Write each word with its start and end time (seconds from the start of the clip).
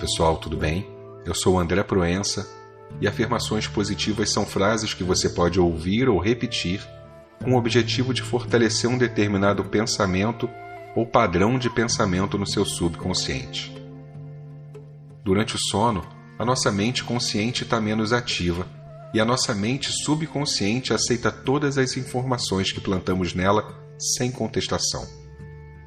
Pessoal, 0.00 0.38
tudo 0.38 0.56
bem? 0.56 0.88
Eu 1.26 1.34
sou 1.34 1.58
André 1.58 1.82
Proença 1.82 2.48
e 3.02 3.06
afirmações 3.06 3.68
positivas 3.68 4.32
são 4.32 4.46
frases 4.46 4.94
que 4.94 5.04
você 5.04 5.28
pode 5.28 5.60
ouvir 5.60 6.08
ou 6.08 6.18
repetir 6.18 6.80
com 7.44 7.52
o 7.52 7.58
objetivo 7.58 8.14
de 8.14 8.22
fortalecer 8.22 8.88
um 8.88 8.96
determinado 8.96 9.62
pensamento 9.62 10.48
ou 10.96 11.06
padrão 11.06 11.58
de 11.58 11.68
pensamento 11.68 12.38
no 12.38 12.46
seu 12.46 12.64
subconsciente. 12.64 13.76
Durante 15.22 15.56
o 15.56 15.58
sono, 15.58 16.02
a 16.38 16.46
nossa 16.46 16.72
mente 16.72 17.04
consciente 17.04 17.64
está 17.64 17.78
menos 17.78 18.14
ativa 18.14 18.66
e 19.12 19.20
a 19.20 19.24
nossa 19.26 19.54
mente 19.54 19.92
subconsciente 19.92 20.94
aceita 20.94 21.30
todas 21.30 21.76
as 21.76 21.98
informações 21.98 22.72
que 22.72 22.80
plantamos 22.80 23.34
nela 23.34 23.68
sem 23.98 24.32
contestação. 24.32 25.06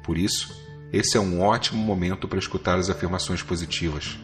Por 0.04 0.16
isso, 0.16 0.63
esse 0.94 1.16
é 1.16 1.20
um 1.20 1.42
ótimo 1.42 1.82
momento 1.82 2.28
para 2.28 2.38
escutar 2.38 2.78
as 2.78 2.88
afirmações 2.88 3.42
positivas. 3.42 4.16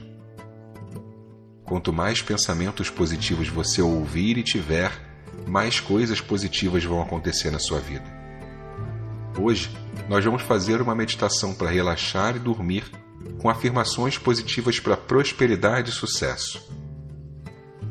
Quanto 1.64 1.92
mais 1.92 2.22
pensamentos 2.22 2.88
positivos 2.88 3.48
você 3.48 3.82
ouvir 3.82 4.38
e 4.38 4.44
tiver, 4.44 4.92
mais 5.48 5.80
coisas 5.80 6.20
positivas 6.20 6.84
vão 6.84 7.02
acontecer 7.02 7.50
na 7.50 7.58
sua 7.58 7.80
vida. 7.80 8.04
Hoje, 9.36 9.68
nós 10.08 10.24
vamos 10.24 10.42
fazer 10.42 10.80
uma 10.80 10.94
meditação 10.94 11.54
para 11.54 11.70
relaxar 11.70 12.36
e 12.36 12.38
dormir 12.38 12.84
com 13.42 13.50
afirmações 13.50 14.16
positivas 14.16 14.78
para 14.78 14.96
prosperidade 14.96 15.90
e 15.90 15.92
sucesso. 15.92 16.64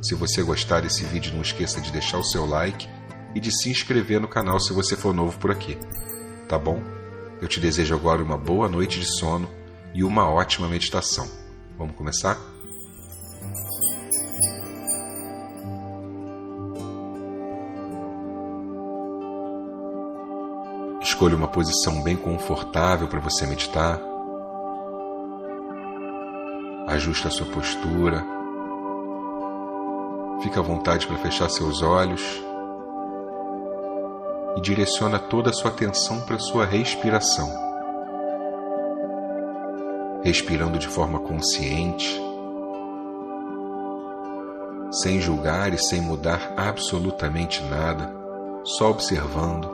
Se 0.01 0.15
você 0.15 0.41
gostar 0.41 0.79
desse 0.79 1.03
vídeo, 1.03 1.33
não 1.33 1.41
esqueça 1.41 1.81
de 1.81 1.91
deixar 1.91 2.17
o 2.17 2.23
seu 2.23 2.45
like 2.45 2.87
e 3.35 3.41
de 3.41 3.51
se 3.51 3.69
inscrever 3.69 4.21
no 4.21 4.27
canal 4.29 4.57
se 4.57 4.71
você 4.71 4.95
for 4.95 5.13
novo 5.13 5.37
por 5.37 5.51
aqui. 5.51 5.77
Tá 6.47 6.57
bom? 6.57 6.98
Eu 7.41 7.47
te 7.47 7.59
desejo 7.59 7.95
agora 7.95 8.21
uma 8.21 8.37
boa 8.37 8.67
noite 8.67 8.99
de 8.99 9.05
sono 9.05 9.49
e 9.93 10.03
uma 10.03 10.29
ótima 10.29 10.67
meditação. 10.67 11.25
Vamos 11.77 11.95
começar? 11.95 12.37
Escolha 21.01 21.37
uma 21.37 21.47
posição 21.47 22.03
bem 22.03 22.17
confortável 22.17 23.07
para 23.07 23.21
você 23.21 23.47
meditar. 23.47 24.01
Ajuste 26.87 27.27
a 27.27 27.31
sua 27.31 27.45
postura. 27.47 28.25
Fique 30.43 30.59
à 30.59 30.61
vontade 30.61 31.07
para 31.07 31.17
fechar 31.17 31.49
seus 31.49 31.81
olhos 31.81 32.48
e 34.55 34.61
direciona 34.61 35.19
toda 35.19 35.49
a 35.49 35.53
sua 35.53 35.71
atenção 35.71 36.21
para 36.21 36.35
a 36.35 36.39
sua 36.39 36.65
respiração. 36.65 37.49
Respirando 40.23 40.77
de 40.77 40.87
forma 40.87 41.19
consciente, 41.19 42.19
sem 44.91 45.21
julgar 45.21 45.73
e 45.73 45.77
sem 45.77 46.01
mudar 46.01 46.53
absolutamente 46.57 47.63
nada, 47.63 48.11
só 48.63 48.89
observando. 48.89 49.69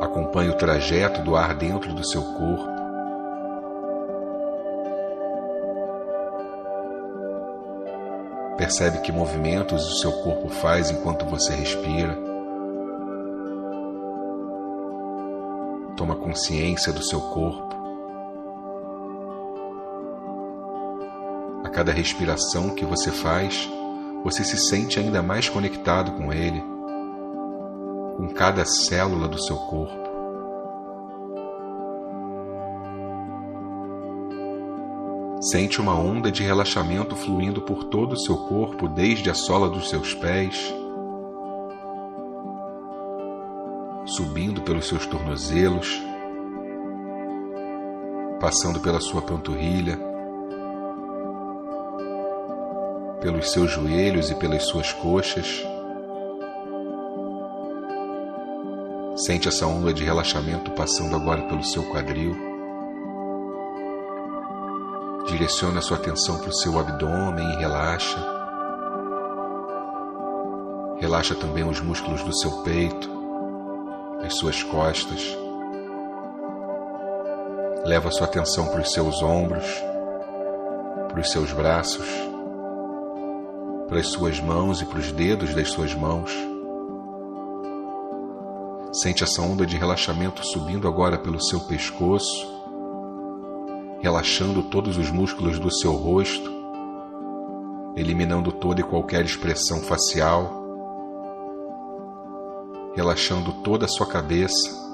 Acompanhe 0.00 0.50
o 0.50 0.56
trajeto 0.56 1.22
do 1.22 1.34
ar 1.34 1.54
dentro 1.54 1.92
do 1.92 2.06
seu 2.06 2.22
corpo. 2.22 2.77
Percebe 8.58 8.98
que 8.98 9.12
movimentos 9.12 9.86
o 9.86 9.98
seu 10.00 10.10
corpo 10.10 10.48
faz 10.48 10.90
enquanto 10.90 11.24
você 11.24 11.54
respira. 11.54 12.18
Toma 15.96 16.16
consciência 16.16 16.92
do 16.92 17.00
seu 17.00 17.20
corpo. 17.20 17.76
A 21.62 21.68
cada 21.68 21.92
respiração 21.92 22.70
que 22.70 22.84
você 22.84 23.12
faz, 23.12 23.70
você 24.24 24.42
se 24.42 24.58
sente 24.58 24.98
ainda 24.98 25.22
mais 25.22 25.48
conectado 25.48 26.10
com 26.12 26.32
ele, 26.32 26.60
com 28.16 28.28
cada 28.34 28.64
célula 28.64 29.28
do 29.28 29.40
seu 29.40 29.56
corpo. 29.56 30.07
Sente 35.40 35.80
uma 35.80 35.94
onda 35.94 36.32
de 36.32 36.42
relaxamento 36.42 37.14
fluindo 37.14 37.62
por 37.62 37.84
todo 37.84 38.14
o 38.14 38.18
seu 38.18 38.36
corpo, 38.36 38.88
desde 38.88 39.30
a 39.30 39.34
sola 39.34 39.70
dos 39.70 39.88
seus 39.88 40.12
pés, 40.12 40.74
subindo 44.04 44.62
pelos 44.62 44.88
seus 44.88 45.06
tornozelos, 45.06 46.02
passando 48.40 48.80
pela 48.80 48.98
sua 49.00 49.22
panturrilha, 49.22 49.96
pelos 53.20 53.52
seus 53.52 53.70
joelhos 53.70 54.30
e 54.30 54.34
pelas 54.34 54.64
suas 54.64 54.92
coxas. 54.92 55.64
Sente 59.14 59.46
essa 59.46 59.68
onda 59.68 59.92
de 59.92 60.02
relaxamento 60.02 60.72
passando 60.72 61.14
agora 61.14 61.42
pelo 61.42 61.62
seu 61.62 61.84
quadril. 61.84 62.47
Direcione 65.38 65.78
a 65.78 65.80
sua 65.80 65.98
atenção 65.98 66.36
para 66.36 66.48
o 66.48 66.52
seu 66.52 66.76
abdômen 66.80 67.48
e 67.52 67.56
relaxa. 67.58 68.18
Relaxa 70.98 71.32
também 71.36 71.62
os 71.62 71.80
músculos 71.80 72.24
do 72.24 72.36
seu 72.36 72.50
peito, 72.64 73.08
as 74.26 74.34
suas 74.34 74.64
costas. 74.64 75.22
Leva 77.84 78.08
a 78.08 78.10
sua 78.10 78.26
atenção 78.26 78.66
para 78.66 78.80
os 78.80 78.92
seus 78.92 79.22
ombros, 79.22 79.64
para 81.08 81.20
os 81.20 81.30
seus 81.30 81.52
braços, 81.52 82.08
para 83.86 84.00
as 84.00 84.08
suas 84.08 84.40
mãos 84.40 84.80
e 84.80 84.86
para 84.86 84.98
os 84.98 85.12
dedos 85.12 85.54
das 85.54 85.70
suas 85.70 85.94
mãos. 85.94 86.32
Sente 88.92 89.22
essa 89.22 89.40
onda 89.40 89.64
de 89.64 89.76
relaxamento 89.76 90.44
subindo 90.44 90.88
agora 90.88 91.16
pelo 91.16 91.40
seu 91.40 91.60
pescoço 91.60 92.57
relaxando 94.00 94.62
todos 94.62 94.96
os 94.96 95.10
músculos 95.10 95.58
do 95.58 95.70
seu 95.70 95.92
rosto, 95.92 96.50
eliminando 97.96 98.52
toda 98.52 98.80
e 98.80 98.84
qualquer 98.84 99.24
expressão 99.24 99.80
facial, 99.80 100.64
relaxando 102.94 103.52
toda 103.64 103.86
a 103.86 103.88
sua 103.88 104.06
cabeça. 104.06 104.86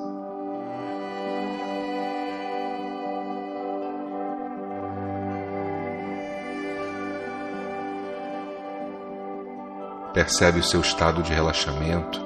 Percebe 10.14 10.60
o 10.60 10.62
seu 10.62 10.80
estado 10.80 11.22
de 11.22 11.32
relaxamento. 11.32 12.22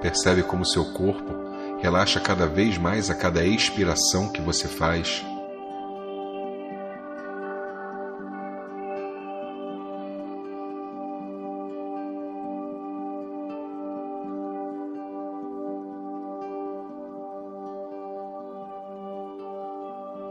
Percebe 0.00 0.42
como 0.42 0.64
seu 0.64 0.92
corpo 0.92 1.43
Relaxa 1.84 2.18
cada 2.18 2.46
vez 2.46 2.78
mais 2.78 3.10
a 3.10 3.14
cada 3.14 3.44
expiração 3.44 4.32
que 4.32 4.40
você 4.40 4.66
faz. 4.66 5.22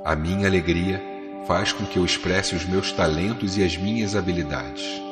A 0.03 0.15
minha 0.15 0.47
alegria 0.47 0.99
faz 1.45 1.71
com 1.71 1.85
que 1.85 1.99
eu 1.99 2.03
expresse 2.03 2.55
os 2.55 2.65
meus 2.65 2.91
talentos 2.91 3.59
e 3.59 3.63
as 3.63 3.77
minhas 3.77 4.15
habilidades. 4.15 5.02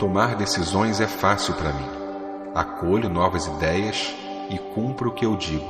Tomar 0.00 0.34
decisões 0.34 0.98
é 0.98 1.06
fácil 1.06 1.52
para 1.52 1.74
mim. 1.74 1.86
Acolho 2.54 3.10
novas 3.10 3.46
ideias 3.46 4.14
e 4.48 4.58
cumpro 4.58 5.10
o 5.10 5.12
que 5.12 5.26
eu 5.26 5.36
digo. 5.36 5.66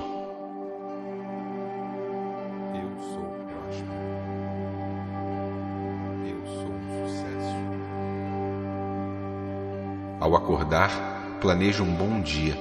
Eu 2.73 2.97
sou 3.12 3.25
próspero. 3.49 3.91
Eu 6.25 6.47
sou 6.47 7.09
sucesso. 7.09 7.56
Ao 10.21 10.37
acordar, 10.37 10.93
planejo 11.41 11.83
um 11.83 11.93
bom 11.93 12.21
dia. 12.21 12.56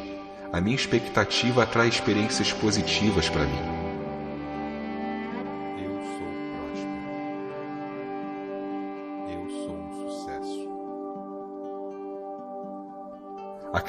A 0.52 0.60
minha 0.60 0.76
expectativa 0.76 1.62
atrai 1.62 1.88
experiências 1.88 2.52
positivas 2.52 3.30
para 3.30 3.44
mim. 3.46 3.79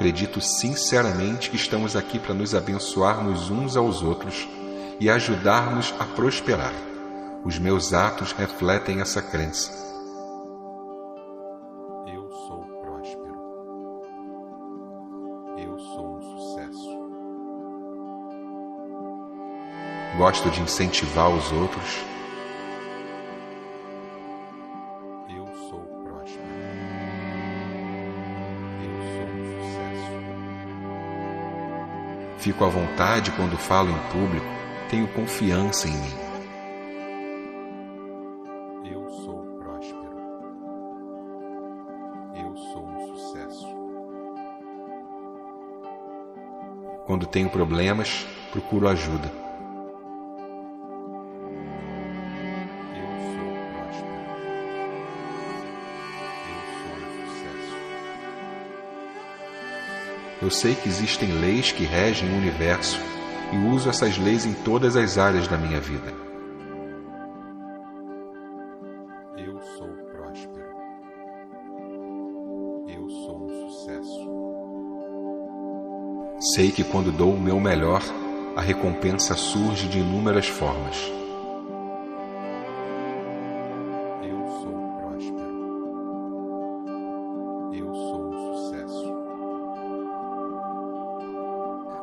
Acredito 0.00 0.40
sinceramente 0.40 1.50
que 1.50 1.56
estamos 1.56 1.94
aqui 1.94 2.18
para 2.18 2.32
nos 2.32 2.54
abençoarmos 2.54 3.50
uns 3.50 3.76
aos 3.76 4.02
outros 4.02 4.48
e 4.98 5.10
ajudarmos 5.10 5.92
a 5.98 6.06
prosperar. 6.06 6.72
Os 7.44 7.58
meus 7.58 7.92
atos 7.92 8.32
refletem 8.32 9.02
essa 9.02 9.20
crença. 9.20 9.70
Eu 12.06 12.30
sou 12.30 12.64
próspero. 12.80 13.40
Eu 15.58 15.78
sou 15.78 16.16
um 16.16 16.22
sucesso. 16.22 16.98
Gosto 20.16 20.48
de 20.48 20.62
incentivar 20.62 21.28
os 21.28 21.52
outros 21.52 22.09
Fico 32.40 32.64
à 32.64 32.68
vontade 32.68 33.30
quando 33.32 33.58
falo 33.58 33.90
em 33.90 33.98
público. 34.10 34.46
Tenho 34.88 35.06
confiança 35.08 35.86
em 35.86 35.92
mim. 35.92 36.14
Eu 38.90 39.10
sou 39.10 39.42
próspero. 39.58 40.16
Eu 42.34 42.56
sou 42.56 42.88
um 42.88 43.14
sucesso. 43.14 43.66
Quando 47.04 47.26
tenho 47.26 47.50
problemas, 47.50 48.26
procuro 48.50 48.88
ajuda. 48.88 49.30
Eu 60.50 60.52
sei 60.52 60.74
que 60.74 60.88
existem 60.88 61.30
leis 61.40 61.70
que 61.70 61.84
regem 61.84 62.28
o 62.28 62.36
universo 62.36 62.98
e 63.52 63.56
uso 63.72 63.88
essas 63.88 64.18
leis 64.18 64.44
em 64.44 64.52
todas 64.52 64.96
as 64.96 65.16
áreas 65.16 65.46
da 65.46 65.56
minha 65.56 65.80
vida. 65.80 66.12
Eu 69.38 69.60
sou 69.60 69.86
próspero. 70.10 70.66
Eu 72.88 73.08
sou 73.08 73.44
um 73.44 73.70
sucesso. 73.70 74.28
Sei 76.56 76.72
que 76.72 76.82
quando 76.82 77.12
dou 77.12 77.32
o 77.32 77.40
meu 77.40 77.60
melhor, 77.60 78.02
a 78.56 78.60
recompensa 78.60 79.36
surge 79.36 79.86
de 79.86 80.00
inúmeras 80.00 80.48
formas. 80.48 80.96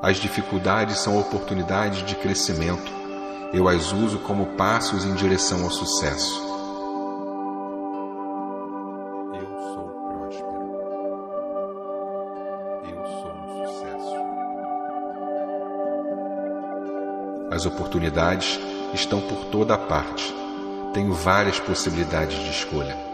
As 0.08 0.16
dificuldades 0.16 1.00
são 1.00 1.20
oportunidades 1.20 2.02
de 2.06 2.16
crescimento. 2.16 2.90
Eu 3.52 3.68
as 3.68 3.92
uso 3.92 4.20
como 4.20 4.46
passos 4.56 5.04
em 5.04 5.14
direção 5.14 5.66
ao 5.66 5.70
sucesso. 5.70 6.34
Eu 9.34 9.50
sou 9.74 9.90
próspero. 10.08 10.72
Eu 12.90 13.06
sou 13.06 13.34
um 13.36 13.68
sucesso. 13.68 14.16
As 17.52 17.66
oportunidades 17.66 18.58
estão 18.94 19.20
por 19.20 19.44
toda 19.48 19.74
a 19.74 19.78
parte. 19.78 20.34
Tenho 20.94 21.14
várias 21.14 21.60
possibilidades 21.60 22.40
de 22.46 22.50
escolha. 22.50 23.07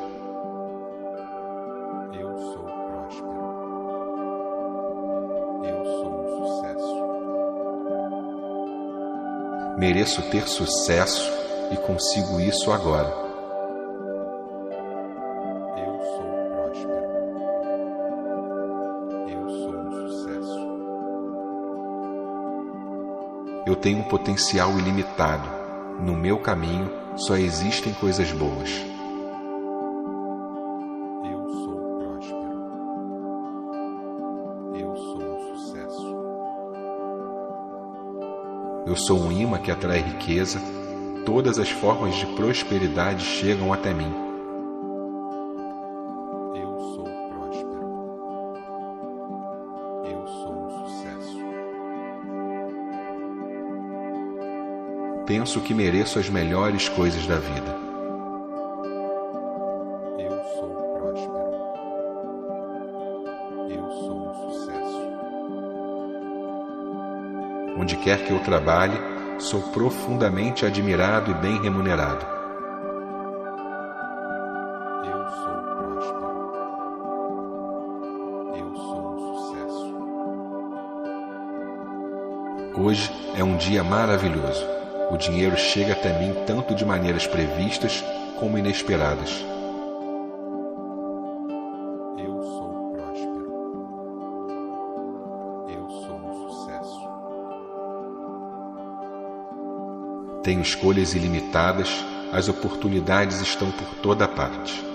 Mereço 9.83 10.21
ter 10.29 10.47
sucesso 10.47 11.29
e 11.69 11.75
consigo 11.75 12.39
isso 12.39 12.71
agora. 12.71 13.09
Eu 15.77 15.99
sou 16.05 16.23
próspero. 16.53 17.03
Eu 19.27 19.49
sou 19.49 19.75
um 19.75 19.91
sucesso. 20.07 20.59
Eu 23.67 23.75
tenho 23.75 23.97
um 23.97 24.03
potencial 24.03 24.71
ilimitado. 24.79 25.49
No 25.99 26.15
meu 26.15 26.39
caminho 26.39 26.89
só 27.17 27.35
existem 27.35 27.91
coisas 27.91 28.31
boas. 28.31 28.92
Eu 38.93 38.97
sou 38.97 39.19
um 39.19 39.31
imã 39.31 39.57
que 39.57 39.71
atrai 39.71 40.01
riqueza, 40.01 40.61
todas 41.25 41.57
as 41.57 41.67
formas 41.67 42.13
de 42.13 42.27
prosperidade 42.27 43.25
chegam 43.25 43.73
até 43.73 43.91
mim. 43.91 44.13
Eu 46.55 46.79
sou 46.93 47.03
próspero. 47.03 47.87
Eu 50.05 50.27
sou 50.27 50.53
um 50.53 50.69
sucesso. 50.85 51.39
Penso 55.25 55.59
que 55.59 55.73
mereço 55.73 56.19
as 56.19 56.29
melhores 56.29 56.87
coisas 56.87 57.25
da 57.25 57.39
vida. 57.39 57.82
Quer 68.13 68.25
que 68.25 68.31
eu 68.31 68.39
trabalhe, 68.39 68.95
sou 69.39 69.59
profundamente 69.71 70.65
admirado 70.65 71.31
e 71.31 71.33
bem 71.33 71.59
remunerado. 71.61 72.23
Eu 75.05 75.29
sou 75.31 75.55
próspero. 75.77 76.53
Eu 78.55 78.75
sou 78.75 79.13
um 79.13 79.17
sucesso. 79.35 79.95
Hoje 82.79 83.11
é 83.35 83.43
um 83.43 83.57
dia 83.57 83.83
maravilhoso. 83.83 84.63
O 85.09 85.17
dinheiro 85.17 85.57
chega 85.57 85.93
até 85.93 86.17
mim 86.19 86.35
tanto 86.45 86.75
de 86.75 86.85
maneiras 86.85 87.25
previstas 87.25 88.03
como 88.39 88.59
inesperadas. 88.59 89.43
Tenho 100.53 100.61
escolhas 100.61 101.15
ilimitadas, 101.15 101.89
as 102.31 102.47
oportunidades 102.47 103.41
estão 103.41 103.71
por 103.71 103.87
toda 104.03 104.27
parte. 104.27 104.85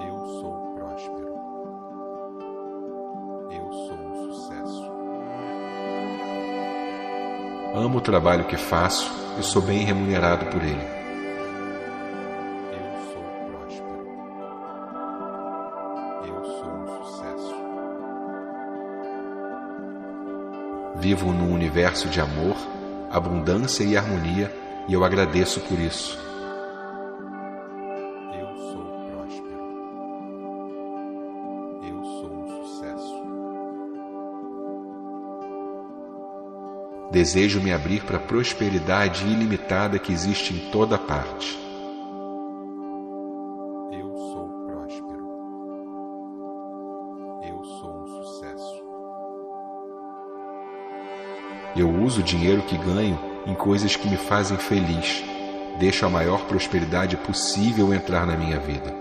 Eu 0.00 0.16
sou 0.40 0.76
próspero. 0.76 1.34
Eu 3.50 3.72
sou 3.72 3.96
um 3.96 4.14
sucesso. 4.32 4.84
Amo 7.74 7.98
o 7.98 8.00
trabalho 8.00 8.44
que 8.44 8.56
faço 8.56 9.10
e 9.36 9.42
sou 9.42 9.60
bem 9.62 9.84
remunerado 9.84 10.46
por 10.46 10.62
ele. 10.62 10.86
Eu 12.70 12.86
sou 13.12 13.24
próspero. 13.50 14.06
Eu 16.24 16.44
sou 16.44 16.70
um 16.70 16.86
sucesso. 17.04 17.54
Vivo 20.94 21.32
num 21.32 21.52
universo 21.52 22.08
de 22.08 22.20
amor 22.20 22.73
abundância 23.14 23.84
e 23.84 23.96
harmonia, 23.96 24.52
e 24.88 24.92
eu 24.92 25.04
agradeço 25.04 25.60
por 25.60 25.78
isso. 25.78 26.18
Eu 28.36 28.56
sou 28.56 28.84
próspero. 29.08 29.64
Eu 31.88 32.04
sou 32.04 32.30
um 32.34 32.46
sucesso. 32.64 33.14
Desejo 37.12 37.60
me 37.60 37.72
abrir 37.72 38.02
para 38.02 38.16
a 38.16 38.20
prosperidade 38.20 39.24
ilimitada 39.24 39.96
que 40.00 40.12
existe 40.12 40.52
em 40.52 40.70
toda 40.72 40.98
parte. 40.98 41.63
Eu 51.76 51.90
uso 51.90 52.20
o 52.20 52.24
dinheiro 52.24 52.62
que 52.62 52.78
ganho 52.78 53.18
em 53.44 53.54
coisas 53.54 53.96
que 53.96 54.08
me 54.08 54.16
fazem 54.16 54.56
feliz. 54.56 55.24
Deixo 55.78 56.06
a 56.06 56.08
maior 56.08 56.46
prosperidade 56.46 57.16
possível 57.16 57.92
entrar 57.92 58.24
na 58.24 58.36
minha 58.36 58.60
vida. 58.60 58.94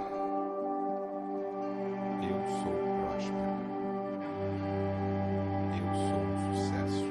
Eu 2.23 2.43
sou 2.63 2.73
próspero. 2.97 3.37
Eu 5.77 5.93
sou 6.09 6.25
sucesso. 6.55 7.05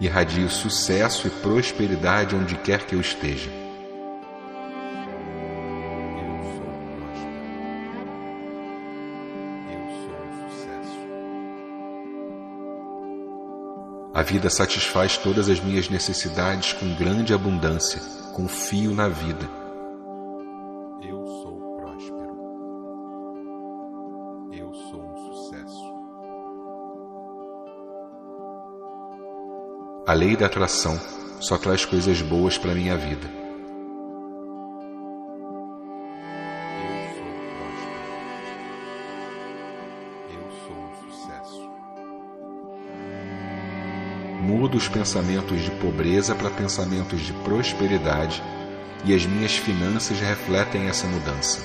Irradio 0.00 0.48
sucesso 0.48 1.26
e 1.26 1.30
prosperidade 1.30 2.34
onde 2.34 2.56
quer 2.56 2.86
que 2.86 2.94
eu 2.94 3.00
esteja. 3.00 3.50
A 14.20 14.22
vida 14.22 14.50
satisfaz 14.50 15.16
todas 15.16 15.48
as 15.48 15.60
minhas 15.60 15.88
necessidades 15.88 16.74
com 16.74 16.94
grande 16.94 17.32
abundância. 17.32 18.02
Confio 18.34 18.94
na 18.94 19.08
vida. 19.08 19.48
Eu 21.02 21.26
sou 21.26 21.76
próspero. 21.78 22.36
Eu 24.52 24.74
sou 24.74 25.02
um 25.02 25.16
sucesso. 25.16 25.94
A 30.06 30.12
lei 30.12 30.36
da 30.36 30.44
atração 30.44 31.00
só 31.40 31.56
traz 31.56 31.86
coisas 31.86 32.20
boas 32.20 32.58
para 32.58 32.74
minha 32.74 32.98
vida. 32.98 33.39
Pensamentos 44.92 45.62
de 45.62 45.70
pobreza 45.72 46.34
para 46.34 46.50
pensamentos 46.50 47.20
de 47.20 47.32
prosperidade 47.32 48.42
e 49.04 49.14
as 49.14 49.24
minhas 49.24 49.56
finanças 49.56 50.20
refletem 50.20 50.88
essa 50.88 51.06
mudança. 51.06 51.60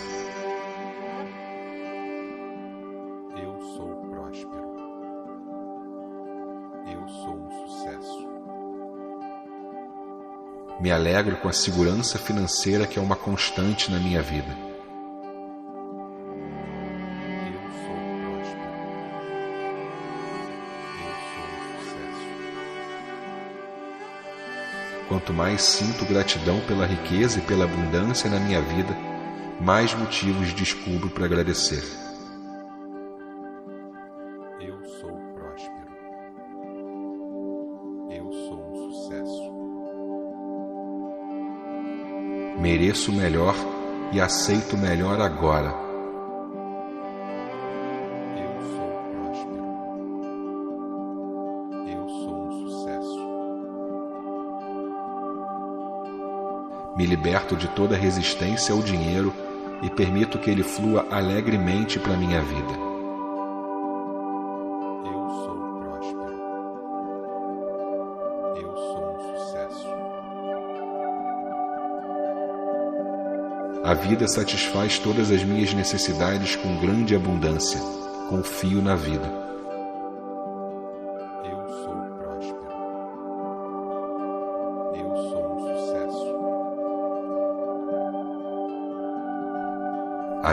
Me 10.79 10.91
alegro 10.91 11.37
com 11.37 11.47
a 11.47 11.53
segurança 11.53 12.19
financeira 12.19 12.85
que 12.85 12.99
é 12.99 13.01
uma 13.01 13.15
constante 13.15 13.91
na 13.91 13.97
minha 13.97 14.21
vida. 14.21 14.64
Quanto 25.25 25.37
mais 25.37 25.63
sinto 25.63 26.05
gratidão 26.05 26.59
pela 26.67 26.85
riqueza 26.85 27.39
e 27.39 27.41
pela 27.41 27.65
abundância 27.65 28.29
na 28.29 28.39
minha 28.39 28.61
vida, 28.61 28.95
mais 29.59 29.91
motivos 29.95 30.53
descubro 30.53 31.09
para 31.09 31.25
agradecer. 31.25 31.83
Mereço 42.59 43.11
o 43.11 43.15
melhor 43.15 43.55
e 44.11 44.21
aceito 44.21 44.77
melhor 44.77 45.19
agora. 45.19 45.84
Me 57.05 57.11
liberto 57.11 57.55
de 57.55 57.67
toda 57.67 57.95
resistência 57.95 58.73
ao 58.73 58.81
dinheiro 58.81 59.31
e 59.83 59.91
permito 59.91 60.39
que 60.39 60.49
ele 60.49 60.63
flua 60.63 61.05
alegremente 61.11 61.99
para 61.99 62.17
minha 62.17 62.41
vida. 62.41 62.73
A 73.83 73.93
vida 73.93 74.27
satisfaz 74.27 74.97
todas 74.97 75.29
as 75.29 75.43
minhas 75.43 75.75
necessidades 75.75 76.55
com 76.55 76.75
grande 76.77 77.15
abundância. 77.15 77.79
Confio 78.29 78.81
na 78.81 78.95
vida. 78.95 79.44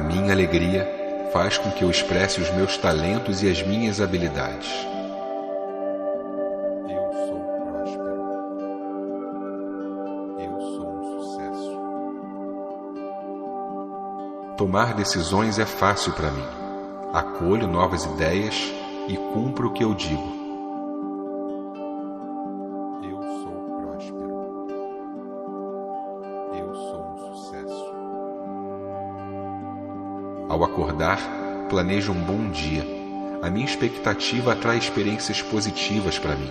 Minha 0.02 0.32
alegria 0.32 0.88
faz 1.32 1.56
com 1.56 1.70
que 1.70 1.82
eu 1.82 1.90
expresse 1.90 2.40
os 2.40 2.50
meus 2.50 2.76
talentos 2.76 3.42
e 3.42 3.48
as 3.48 3.62
minhas 3.62 4.00
habilidades. 4.00 4.70
Tomar 14.56 14.94
decisões 14.94 15.58
é 15.58 15.66
fácil 15.66 16.12
para 16.12 16.30
mim. 16.30 16.46
Acolho 17.12 17.66
novas 17.66 18.04
ideias 18.04 18.54
e 19.08 19.16
cumpro 19.16 19.68
o 19.68 19.72
que 19.72 19.82
eu 19.82 19.92
digo. 19.92 20.41
Planejo 31.68 32.12
um 32.12 32.20
bom 32.20 32.50
dia. 32.50 32.84
A 33.42 33.50
minha 33.50 33.66
expectativa 33.66 34.52
atrai 34.52 34.78
experiências 34.78 35.42
positivas 35.42 36.18
para 36.18 36.36
mim. 36.36 36.50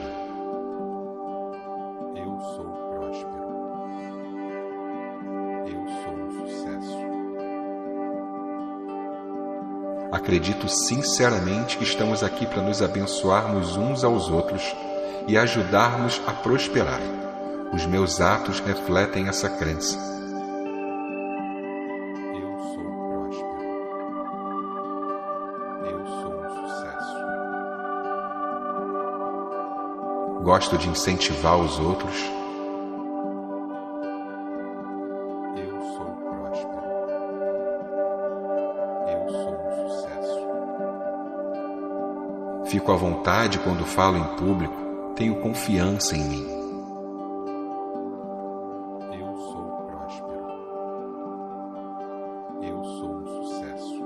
Acredito 10.12 10.68
sinceramente 10.68 11.78
que 11.78 11.84
estamos 11.84 12.22
aqui 12.22 12.46
para 12.46 12.62
nos 12.62 12.82
abençoarmos 12.82 13.76
uns 13.76 14.04
aos 14.04 14.30
outros 14.30 14.76
e 15.28 15.38
ajudarmos 15.38 16.22
a 16.28 16.32
prosperar. 16.32 17.02
Os 17.74 17.86
meus 17.86 18.20
atos 18.20 18.60
refletem 18.60 19.30
essa 19.30 19.50
crença. 19.50 20.21
Gosto 30.44 30.78
de 30.78 30.90
incentivar 30.90 31.58
os 31.58 31.80
outros 31.80 32.32
Fico 42.72 42.90
à 42.90 42.96
vontade 42.96 43.60
quando 43.60 43.84
falo 43.84 44.18
em 44.18 44.24
público, 44.38 45.14
tenho 45.14 45.42
confiança 45.42 46.16
em 46.16 46.24
mim. 46.24 46.48
Eu 49.12 49.36
sou 49.36 49.88
próspero. 49.88 50.46
Eu 52.62 52.82
sou 52.82 53.18
um 53.18 53.26
sucesso. 53.26 54.02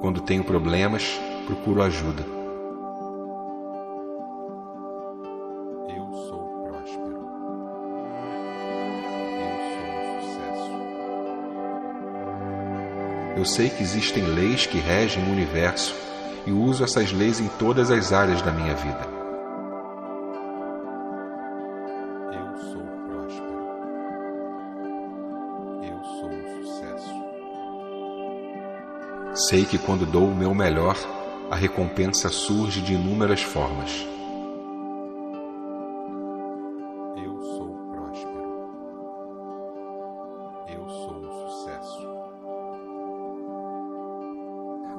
Quando 0.00 0.20
tenho 0.22 0.42
problemas, 0.42 1.20
procuro 1.46 1.82
ajuda. 1.82 2.37
Eu 13.38 13.44
sei 13.44 13.70
que 13.70 13.84
existem 13.84 14.24
leis 14.24 14.66
que 14.66 14.78
regem 14.78 15.22
o 15.22 15.30
universo 15.30 15.94
e 16.44 16.50
uso 16.50 16.82
essas 16.82 17.12
leis 17.12 17.38
em 17.38 17.46
todas 17.46 17.88
as 17.88 18.12
áreas 18.12 18.42
da 18.42 18.50
minha 18.50 18.74
vida. 18.74 18.98
Eu 22.32 22.58
sou 22.58 22.82
próspero. 23.06 23.62
Eu 25.84 26.04
sou 26.18 26.30
um 26.30 26.64
sucesso. 26.64 27.14
Sei 29.48 29.64
que 29.64 29.78
quando 29.78 30.04
dou 30.04 30.26
o 30.26 30.34
meu 30.34 30.52
melhor, 30.52 30.96
a 31.48 31.54
recompensa 31.54 32.28
surge 32.30 32.80
de 32.80 32.94
inúmeras 32.94 33.40
formas. 33.40 34.04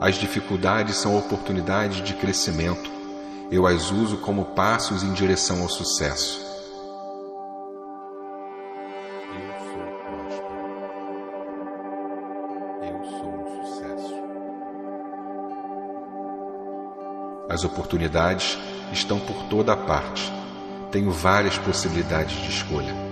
As 0.02 0.16
dificuldades 0.16 0.96
são 0.96 1.18
oportunidades 1.18 2.02
de 2.02 2.14
crescimento. 2.14 2.90
Eu 3.52 3.68
as 3.68 3.92
uso 3.92 4.16
como 4.20 4.46
passos 4.46 5.04
em 5.04 5.12
direção 5.12 5.62
ao 5.62 5.68
sucesso. 5.68 6.40
Eu 9.36 9.54
sou 9.60 9.84
próspero. 10.06 10.56
Eu 12.82 13.04
sou 13.10 13.30
um 13.30 13.46
sucesso. 13.66 14.16
As 17.50 17.66
oportunidades 17.66 18.58
estão 18.94 19.20
por 19.20 19.50
toda 19.50 19.76
parte. 19.76 20.32
Tenho 20.94 21.12
várias 21.12 21.58
possibilidades 21.58 22.38
de 22.38 22.50
escolha. 22.50 23.09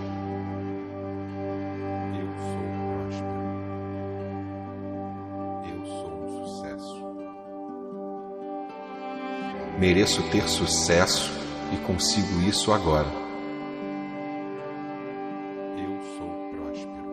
Mereço 9.77 10.23
ter 10.31 10.49
sucesso 10.49 11.31
e 11.71 11.77
consigo 11.85 12.41
isso 12.41 12.71
agora. 12.71 13.07
Eu 15.77 16.01
sou 16.17 16.29
próspero. 16.49 17.11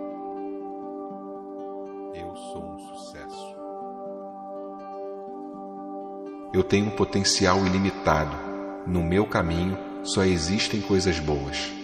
Eu 2.14 2.34
sou 2.34 2.64
um 2.64 2.78
sucesso. 2.78 3.56
Eu 6.54 6.64
tenho 6.64 6.86
um 6.86 6.90
potencial 6.90 7.58
ilimitado. 7.66 8.34
no 8.86 9.02
meu 9.02 9.26
caminho 9.26 9.78
só 10.02 10.24
existem 10.24 10.80
coisas 10.80 11.18
boas. 11.18 11.83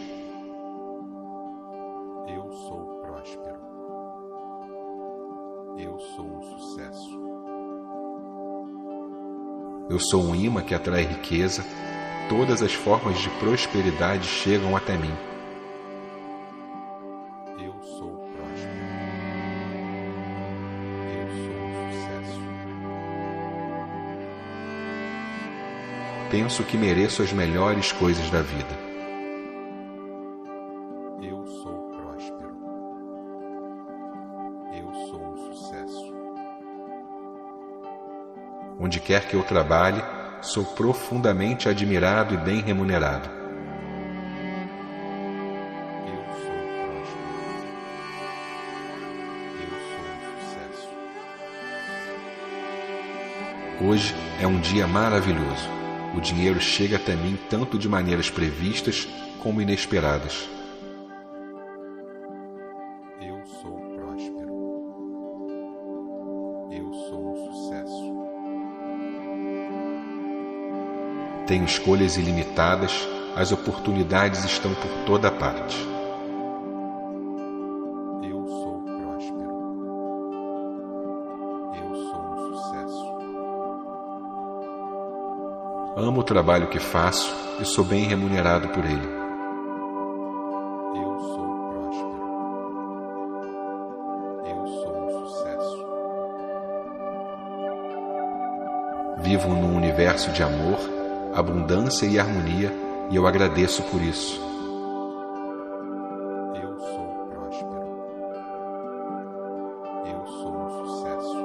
Sou 10.00 10.24
um 10.24 10.34
imã 10.34 10.62
que 10.62 10.74
atrai 10.74 11.04
riqueza. 11.04 11.64
Todas 12.28 12.62
as 12.62 12.72
formas 12.72 13.18
de 13.18 13.28
prosperidade 13.30 14.26
chegam 14.26 14.76
até 14.76 14.96
mim. 14.96 15.12
Eu 17.58 17.74
sou 17.82 18.28
próspero. 18.36 18.70
Eu 21.14 21.28
sou 21.44 21.60
sucesso. 21.92 22.40
Penso 26.30 26.64
que 26.64 26.76
mereço 26.76 27.22
as 27.22 27.32
melhores 27.32 27.92
coisas 27.92 28.30
da 28.30 28.42
vida. 28.42 28.89
Quer 39.10 39.26
que 39.26 39.34
eu 39.34 39.42
trabalhe, 39.42 40.00
sou 40.40 40.64
profundamente 40.64 41.68
admirado 41.68 42.32
e 42.32 42.36
bem 42.36 42.60
remunerado. 42.60 43.28
Eu 46.06 46.22
sou 46.38 46.54
próspero. 46.78 47.26
Eu 49.58 49.72
sou 49.90 50.04
um 50.06 50.20
sucesso. 50.38 50.88
Hoje 53.84 54.14
é 54.40 54.46
um 54.46 54.60
dia 54.60 54.86
maravilhoso. 54.86 55.68
O 56.16 56.20
dinheiro 56.20 56.60
chega 56.60 56.94
até 56.94 57.16
mim 57.16 57.36
tanto 57.50 57.76
de 57.76 57.88
maneiras 57.88 58.30
previstas 58.30 59.08
como 59.40 59.60
inesperadas. 59.60 60.48
Tenho 71.50 71.64
escolhas 71.64 72.16
ilimitadas, 72.16 72.92
as 73.34 73.50
oportunidades 73.50 74.44
estão 74.44 74.72
por 74.72 74.88
toda 75.04 75.32
parte. 75.32 75.76
Eu 78.22 78.46
sou 78.46 78.80
próspero. 78.84 79.50
Eu 81.74 81.92
sou 81.96 82.22
um 82.22 82.36
sucesso. 82.54 83.04
Amo 85.96 86.20
o 86.20 86.22
trabalho 86.22 86.68
que 86.68 86.78
faço 86.78 87.34
e 87.60 87.64
sou 87.64 87.84
bem 87.84 88.04
remunerado 88.04 88.68
por 88.68 88.84
ele. 88.84 89.08
Eu 90.94 91.18
sou 91.18 91.48
próspero. 91.72 92.22
Eu 94.46 94.66
sou 94.68 94.94
um 95.04 95.10
sucesso. 95.26 95.84
Vivo 99.18 99.48
num 99.48 99.74
universo 99.76 100.30
de 100.30 100.44
amor, 100.44 100.99
abundância 101.34 102.06
e 102.06 102.18
harmonia 102.18 102.72
e 103.10 103.16
eu 103.16 103.26
agradeço 103.26 103.82
por 103.84 104.00
isso. 104.02 104.40
Eu 106.60 106.78
sou 106.78 107.26
próspero. 107.30 107.86
Eu 110.06 110.26
sou 110.26 110.56
um 110.56 110.70
sucesso. 110.86 111.40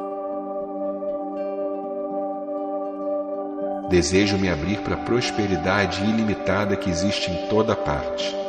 Desejo 3.89 4.38
me 4.38 4.50
abrir 4.50 4.80
para 4.82 4.95
a 4.95 5.04
prosperidade 5.04 6.04
ilimitada 6.04 6.76
que 6.76 6.89
existe 6.89 7.32
em 7.32 7.48
toda 7.48 7.76
parte. 7.76 8.44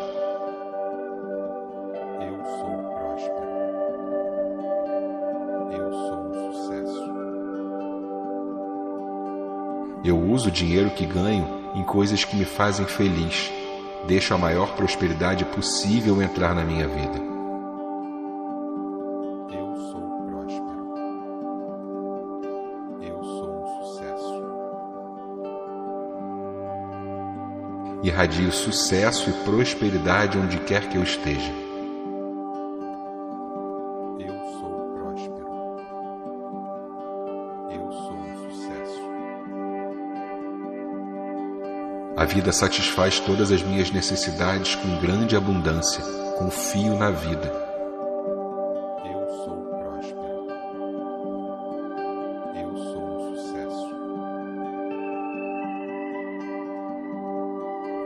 Uso 10.47 10.49
o 10.49 10.51
dinheiro 10.51 10.91
que 10.91 11.05
ganho 11.05 11.73
em 11.75 11.83
coisas 11.83 12.25
que 12.25 12.37
me 12.37 12.45
fazem 12.45 12.87
feliz. 12.87 13.51
Deixo 14.07 14.33
a 14.35 14.39
maior 14.39 14.75
prosperidade 14.75 15.45
possível 15.45 16.23
entrar 16.23 16.55
na 16.55 16.63
minha 16.65 16.87
vida. 16.87 17.19
Eu 19.53 19.77
sou 19.91 20.01
próspero. 20.27 20.95
Eu 23.03 23.23
sou 23.23 23.63
um 23.63 23.67
sucesso. 23.85 24.43
Irradio 28.05 28.53
sucesso 28.53 29.31
e 29.31 29.33
prosperidade 29.45 30.39
onde 30.39 30.59
quer 30.59 30.89
que 30.89 30.97
eu 30.97 31.03
esteja. 31.03 31.66
Vida 42.27 42.53
satisfaz 42.53 43.19
todas 43.21 43.51
as 43.51 43.63
minhas 43.63 43.91
necessidades 43.91 44.75
com 44.75 44.99
grande 44.99 45.37
abundância. 45.37 46.05
Confio 46.37 46.99
na 46.99 47.11
vida. 47.11 47.51
Eu 49.05 49.29
sou 49.45 49.65
próspero. 49.65 50.47
Eu 52.55 52.77
sou 52.77 53.05
um 53.09 53.37
sucesso. 53.37 53.87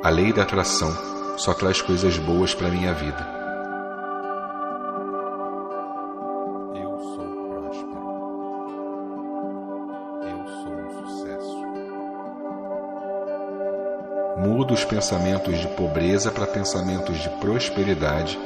A 0.04 0.10
lei 0.10 0.32
da 0.32 0.42
atração 0.42 0.94
só 1.36 1.52
traz 1.54 1.82
coisas 1.82 2.16
boas 2.18 2.54
para 2.54 2.68
minha 2.68 2.92
vida. 2.92 3.39
Pensamentos 14.90 15.56
de 15.60 15.68
pobreza 15.68 16.32
para 16.32 16.48
pensamentos 16.48 17.18
de 17.20 17.30
prosperidade 17.38 18.36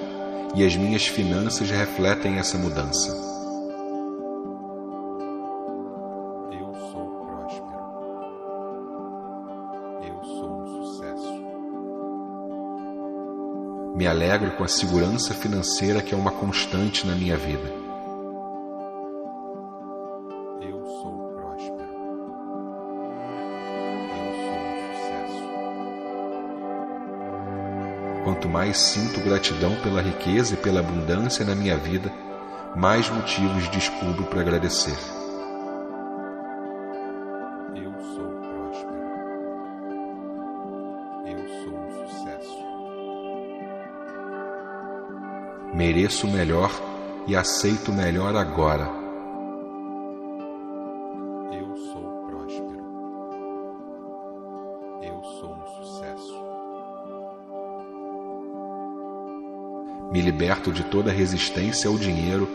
e 0.55 0.63
as 0.65 0.77
minhas 0.77 1.07
finanças 1.07 1.71
refletem 1.71 2.37
essa 2.39 2.59
mudança. 2.59 3.09
Eu 6.53 6.75
sou 6.93 7.09
próspero. 7.25 7.85
Eu 10.07 10.23
sou 10.23 10.63
um 10.63 10.67
sucesso. 10.85 11.43
Me 13.97 14.07
alegro 14.07 14.51
com 14.53 14.65
a 14.65 14.69
segurança 14.69 15.33
financeira 15.33 16.03
que 16.03 16.15
é 16.15 16.17
uma 16.17 16.31
constante 16.31 17.07
na 17.07 17.15
minha 17.15 17.39
vida. 17.39 17.84
Quanto 28.45 28.53
mais 28.53 28.77
sinto 28.77 29.23
gratidão 29.23 29.75
pela 29.77 30.03
riqueza 30.03 30.53
e 30.53 30.57
pela 30.59 30.81
abundância 30.81 31.47
na 31.47 31.55
minha 31.55 31.79
vida, 31.79 32.13
mais 32.77 33.09
motivos 33.09 33.67
descubro 33.71 34.25
para 34.25 34.43
agradecer. 34.43 34.99
Eu 37.75 37.91
sou 38.15 38.29
próspero. 38.43 39.03
Eu 41.25 41.39
sou 41.63 41.75
um 41.75 42.07
sucesso. 42.07 42.59
Mereço 45.73 46.27
o 46.27 46.31
melhor 46.31 46.71
e 47.27 47.35
aceito 47.35 47.93
o 47.93 47.95
melhor 47.95 48.37
agora. 48.37 49.04
Liberto 60.35 60.73
de 60.73 60.83
toda 60.83 61.13
resistência 61.13 61.89
ao 61.89 61.97
dinheiro 61.97 62.49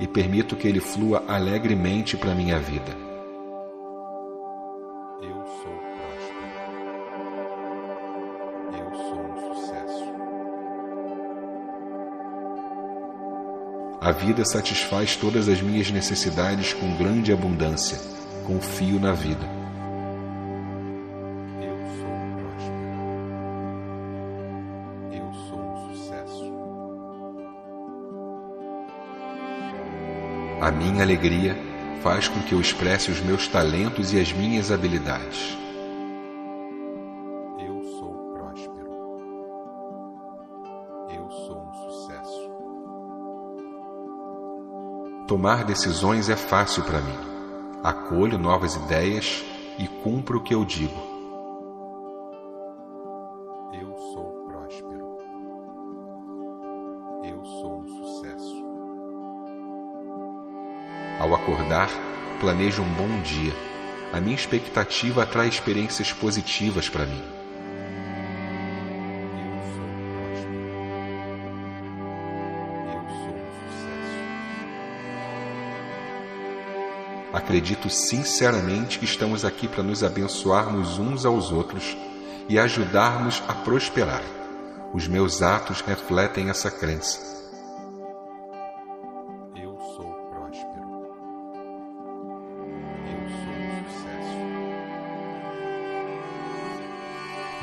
e 0.00 0.06
permito 0.06 0.56
que 0.56 0.66
ele 0.66 0.80
flua 0.80 1.22
alegremente 1.28 2.16
para 2.16 2.34
minha 2.34 2.58
vida. 2.58 2.96
Eu 5.20 5.44
sou 5.44 5.76
próspero. 5.92 6.56
Eu 8.72 8.94
sou 8.96 9.20
um 9.20 9.54
sucesso. 9.54 10.04
A 14.00 14.12
vida 14.12 14.42
satisfaz 14.46 15.14
todas 15.14 15.46
as 15.46 15.60
minhas 15.60 15.90
necessidades 15.90 16.72
com 16.72 16.96
grande 16.96 17.34
abundância. 17.34 17.98
Confio 18.46 18.98
na 18.98 19.12
vida. 19.12 19.55
minha 30.76 31.02
alegria 31.02 31.56
faz 32.02 32.28
com 32.28 32.40
que 32.42 32.52
eu 32.52 32.60
expresse 32.60 33.10
os 33.10 33.20
meus 33.20 33.48
talentos 33.48 34.12
e 34.12 34.20
as 34.20 34.32
minhas 34.32 34.70
habilidades. 34.70 35.56
Eu 37.58 37.82
sou 37.98 38.14
próspero. 38.34 38.90
Eu 41.10 41.30
sou 41.30 41.66
um 41.66 41.74
sucesso. 41.74 42.50
Tomar 45.26 45.64
decisões 45.64 46.28
é 46.28 46.36
fácil 46.36 46.82
para 46.84 47.00
mim. 47.00 47.18
Acolho 47.82 48.38
novas 48.38 48.76
ideias 48.76 49.42
e 49.78 49.88
cumpro 49.88 50.38
o 50.38 50.42
que 50.42 50.54
eu 50.54 50.64
digo. 50.64 51.15
Acordar, 61.66 61.90
planejo 62.40 62.82
um 62.82 62.92
bom 62.94 63.20
dia. 63.22 63.52
A 64.12 64.20
minha 64.20 64.36
expectativa 64.36 65.24
atrai 65.24 65.48
experiências 65.48 66.12
positivas 66.12 66.88
para 66.88 67.04
mim. 67.04 67.22
Eu 69.34 69.58
sou 69.74 69.88
próspero. 70.14 70.60
Eu 72.86 73.02
sou 73.08 73.34
um 73.34 73.50
sucesso. 73.66 74.22
Acredito 77.32 77.90
sinceramente 77.90 79.00
que 79.00 79.04
estamos 79.04 79.44
aqui 79.44 79.66
para 79.66 79.82
nos 79.82 80.04
abençoarmos 80.04 81.00
uns 81.00 81.26
aos 81.26 81.50
outros 81.50 81.96
e 82.48 82.60
ajudarmos 82.60 83.42
a 83.48 83.52
prosperar. 83.52 84.22
Os 84.94 85.08
meus 85.08 85.42
atos 85.42 85.80
refletem 85.80 86.48
essa 86.48 86.70
crença. 86.70 87.35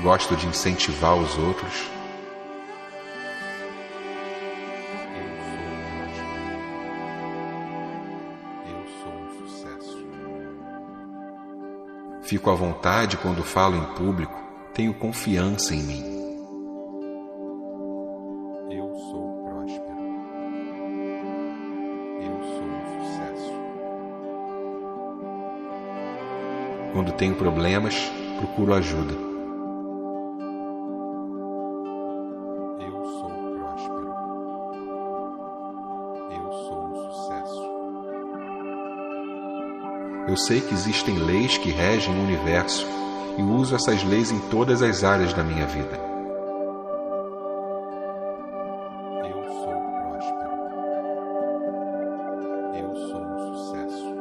Gosto 0.03 0.35
de 0.35 0.45
incentivar 0.47 1.15
os 1.15 1.37
outros. 1.37 1.89
Eu 5.15 5.25
sou 5.47 5.63
próspero. 5.95 6.51
Eu 8.67 8.83
sou 8.99 9.13
um 9.13 9.29
sucesso. 9.47 10.05
Fico 12.23 12.49
à 12.49 12.53
vontade 12.53 13.15
quando 13.15 13.41
falo 13.43 13.77
em 13.77 13.85
público. 13.95 14.37
Tenho 14.73 14.93
confiança 14.93 15.73
em 15.73 15.83
mim. 15.83 16.03
Eu 18.71 18.93
sou 19.09 19.41
próspero. 19.45 20.03
Eu 22.19 22.43
sou 22.43 22.67
um 22.67 22.83
sucesso. 23.05 23.53
Quando 26.91 27.13
tenho 27.13 27.35
problemas, 27.35 27.95
procuro 28.37 28.73
ajuda. 28.73 29.32
Eu 40.33 40.37
sei 40.37 40.59
que 40.61 40.73
existem 40.73 41.15
leis 41.19 41.59
que 41.59 41.69
regem 41.69 42.11
o 42.11 42.23
universo 42.23 42.87
e 43.37 43.43
uso 43.43 43.75
essas 43.75 44.03
leis 44.03 44.31
em 44.31 44.39
todas 44.49 44.81
as 44.81 45.03
áreas 45.03 45.31
da 45.31 45.43
minha 45.43 45.67
vida. 45.67 45.95
Eu 49.29 49.43
sou 49.43 49.75
próspero. 49.93 50.53
Eu 52.79 52.95
sou 52.95 53.21
um 53.21 53.37
sucesso. 53.53 54.15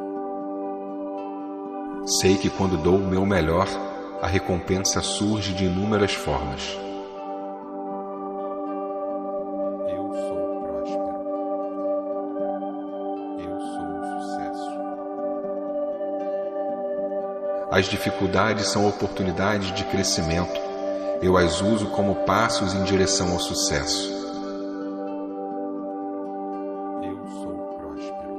Sei 2.19 2.37
que 2.37 2.51
quando 2.51 2.77
dou 2.77 2.97
o 2.97 3.07
meu 3.07 3.25
melhor, 3.25 3.67
a 4.21 4.27
recompensa 4.27 5.01
surge 5.01 5.51
de 5.51 5.65
inúmeras 5.65 6.13
formas. 6.13 6.77
As 17.73 17.87
dificuldades 17.87 18.67
são 18.67 18.87
oportunidades 18.87 19.73
de 19.73 19.83
crescimento. 19.85 20.61
Eu 21.23 21.35
as 21.35 21.59
uso 21.59 21.87
como 21.87 22.17
passos 22.17 22.75
em 22.75 22.83
direção 22.83 23.31
ao 23.31 23.39
sucesso. 23.39 24.11
Eu 27.01 27.17
sou 27.41 27.57
próspero. 27.79 28.35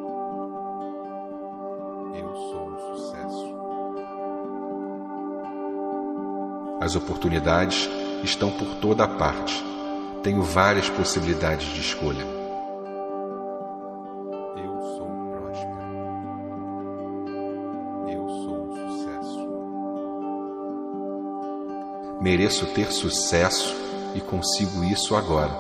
Eu 2.15 2.33
sou 2.33 2.71
um 2.71 2.79
sucesso. 2.95 3.57
As 6.81 6.95
oportunidades 6.95 7.91
estão 8.23 8.53
por 8.53 8.77
toda 8.77 9.09
parte. 9.09 9.61
Tenho 10.23 10.45
várias 10.45 10.89
possibilidades 10.89 11.67
de 11.75 11.81
escolha. 11.81 12.34
Mereço 22.25 22.65
ter 22.69 22.91
sucesso 22.91 23.77
e 24.15 24.21
consigo 24.23 24.83
isso 24.83 25.15
agora. 25.15 25.53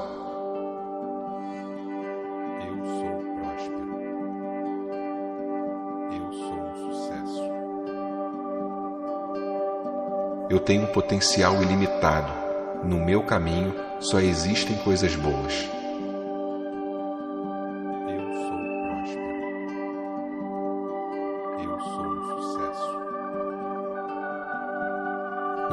Eu 2.66 2.86
sou 2.86 3.20
próspero. 3.34 3.92
Eu 6.10 6.32
sou 6.32 6.56
um 6.56 6.74
sucesso. 6.88 7.42
Eu 10.48 10.58
tenho 10.58 10.84
um 10.84 10.86
potencial 10.86 11.62
ilimitado. 11.62 12.32
No 12.82 12.96
meu 12.96 13.22
caminho 13.24 13.74
só 14.00 14.18
existem 14.18 14.78
coisas 14.78 15.14
boas. 15.16 15.68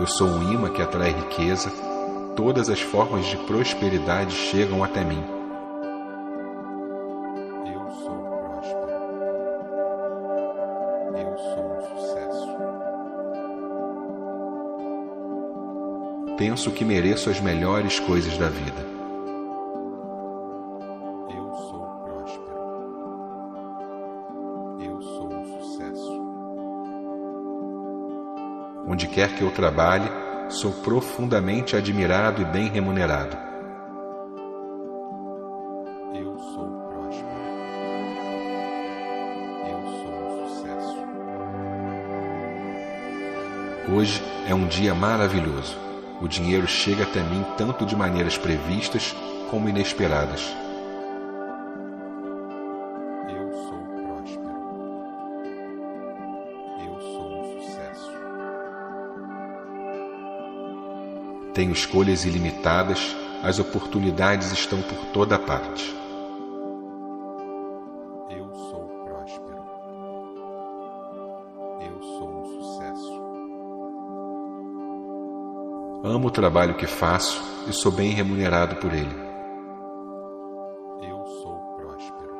Eu 0.02 0.08
sou 0.08 0.28
um 0.28 0.52
imã 0.52 0.68
que 0.68 0.82
atrai 0.82 1.12
riqueza. 1.12 1.72
Todas 2.36 2.72
as 2.72 2.82
formas 2.82 3.24
de 3.28 3.38
prosperidade 3.38 4.34
chegam 4.34 4.84
até 4.84 5.04
mim. 5.04 5.24
Eu 7.72 7.92
sou 7.92 8.18
próspero. 8.18 8.90
Eu 11.16 11.38
sou 11.38 11.78
um 11.78 11.82
sucesso. 12.00 12.48
Penso 16.36 16.72
que 16.72 16.84
mereço 16.84 17.30
as 17.30 17.40
melhores 17.40 18.00
coisas 18.00 18.36
da 18.40 18.50
vida. 18.50 18.91
Quer 29.22 29.36
que 29.36 29.44
eu 29.44 29.52
trabalhe, 29.52 30.10
sou 30.50 30.72
profundamente 30.72 31.76
admirado 31.76 32.42
e 32.42 32.46
bem 32.46 32.68
remunerado. 32.70 33.38
Eu 36.16 36.40
sou 36.40 36.68
próspero. 36.90 37.30
Eu 39.70 39.80
sou 39.92 40.12
um 40.24 40.48
sucesso. 40.48 40.98
Hoje 43.94 44.24
é 44.48 44.56
um 44.56 44.66
dia 44.66 44.96
maravilhoso. 44.96 45.78
O 46.20 46.28
dinheiro 46.28 46.68
chega 46.68 47.04
até 47.04 47.22
mim 47.22 47.46
tanto 47.56 47.86
de 47.86 47.96
maneiras 47.96 48.40
previstas 48.40 49.16
como 49.52 49.70
inesperadas. 49.70 50.61
Tenho 61.62 61.74
escolhas 61.74 62.26
ilimitadas, 62.26 63.16
as 63.44 63.60
oportunidades 63.60 64.52
estão 64.52 64.82
por 64.82 64.98
toda 65.14 65.38
parte. 65.38 65.96
Eu 68.32 68.52
sou 68.52 68.84
próspero. 69.06 69.64
Eu 71.80 72.02
sou 72.02 72.30
um 72.32 72.46
sucesso. 72.46 73.22
Amo 76.04 76.30
o 76.30 76.32
trabalho 76.32 76.74
que 76.74 76.88
faço 76.88 77.40
e 77.68 77.74
sou 77.74 77.92
bem 77.92 78.10
remunerado 78.10 78.78
por 78.78 78.92
ele. 78.92 79.16
Eu 81.08 81.24
sou 81.44 81.58
próspero. 81.78 82.36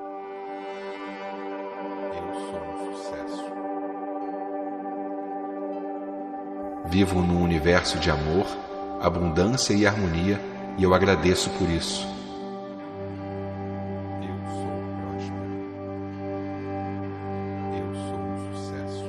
Eu 2.18 2.34
sou 2.50 2.60
um 2.60 2.96
sucesso. 2.96 3.46
Vivo 6.86 7.22
num 7.22 7.44
universo 7.44 8.00
de 8.00 8.10
amor, 8.10 8.48
abundância 9.02 9.74
e 9.74 9.86
harmonia 9.86 10.40
e 10.78 10.84
eu 10.84 10.94
agradeço 10.94 11.50
por 11.52 11.70
isso. 11.70 12.08
Eu 14.22 14.36
sou 14.54 14.72
próspero. 15.02 15.52
Eu 17.78 17.90
sou 17.96 18.24
sucesso. 18.54 19.06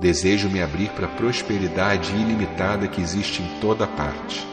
Desejo 0.00 0.48
me 0.48 0.62
abrir 0.62 0.90
para 0.90 1.06
a 1.06 1.10
prosperidade 1.10 2.12
ilimitada 2.12 2.88
que 2.88 3.00
existe 3.00 3.42
em 3.42 3.60
toda 3.60 3.86
parte. 3.86 4.49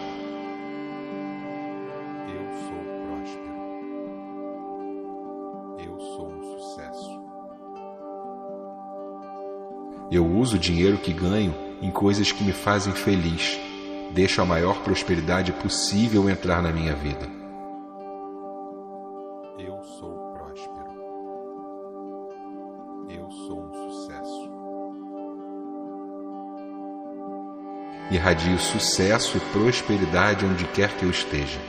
O 10.57 10.59
dinheiro 10.59 10.97
que 10.97 11.13
ganho 11.13 11.55
em 11.81 11.91
coisas 11.91 12.31
que 12.31 12.43
me 12.43 12.51
fazem 12.51 12.91
feliz. 12.91 13.57
Deixo 14.11 14.41
a 14.41 14.45
maior 14.45 14.81
prosperidade 14.81 15.53
possível 15.53 16.27
entrar 16.29 16.61
na 16.61 16.71
minha 16.71 16.95
vida. 16.95 17.29
Eu 19.59 19.79
sou 19.83 20.17
próspero. 20.33 20.91
Eu 23.09 23.29
sou 23.29 23.65
um 23.65 23.91
sucesso. 23.91 24.51
Irradio 28.09 28.57
sucesso 28.57 29.37
e 29.37 29.39
prosperidade 29.51 30.45
onde 30.45 30.65
quer 30.65 30.89
que 30.97 31.03
eu 31.03 31.11
esteja. 31.11 31.59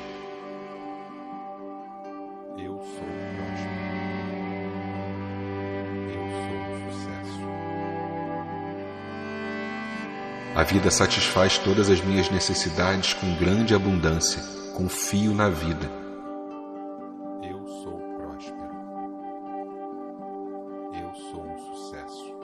Vida 10.68 10.90
satisfaz 10.90 11.56
todas 11.56 11.88
as 11.88 12.02
minhas 12.02 12.30
necessidades 12.30 13.14
com 13.14 13.34
grande 13.36 13.74
abundância. 13.74 14.42
Confio 14.74 15.32
na 15.32 15.48
vida. 15.48 15.90
Eu 17.42 17.66
sou 17.66 17.98
próspero. 18.18 18.70
Eu 20.92 21.14
sou 21.14 21.42
um 21.42 21.58
sucesso. 21.58 22.34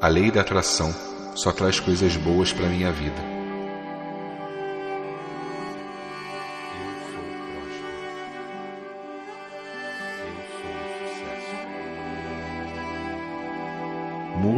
A 0.00 0.06
lei 0.06 0.30
da 0.30 0.42
atração 0.42 0.94
só 1.34 1.50
traz 1.50 1.80
coisas 1.80 2.16
boas 2.16 2.52
para 2.52 2.68
minha 2.68 2.92
vida. 2.92 3.41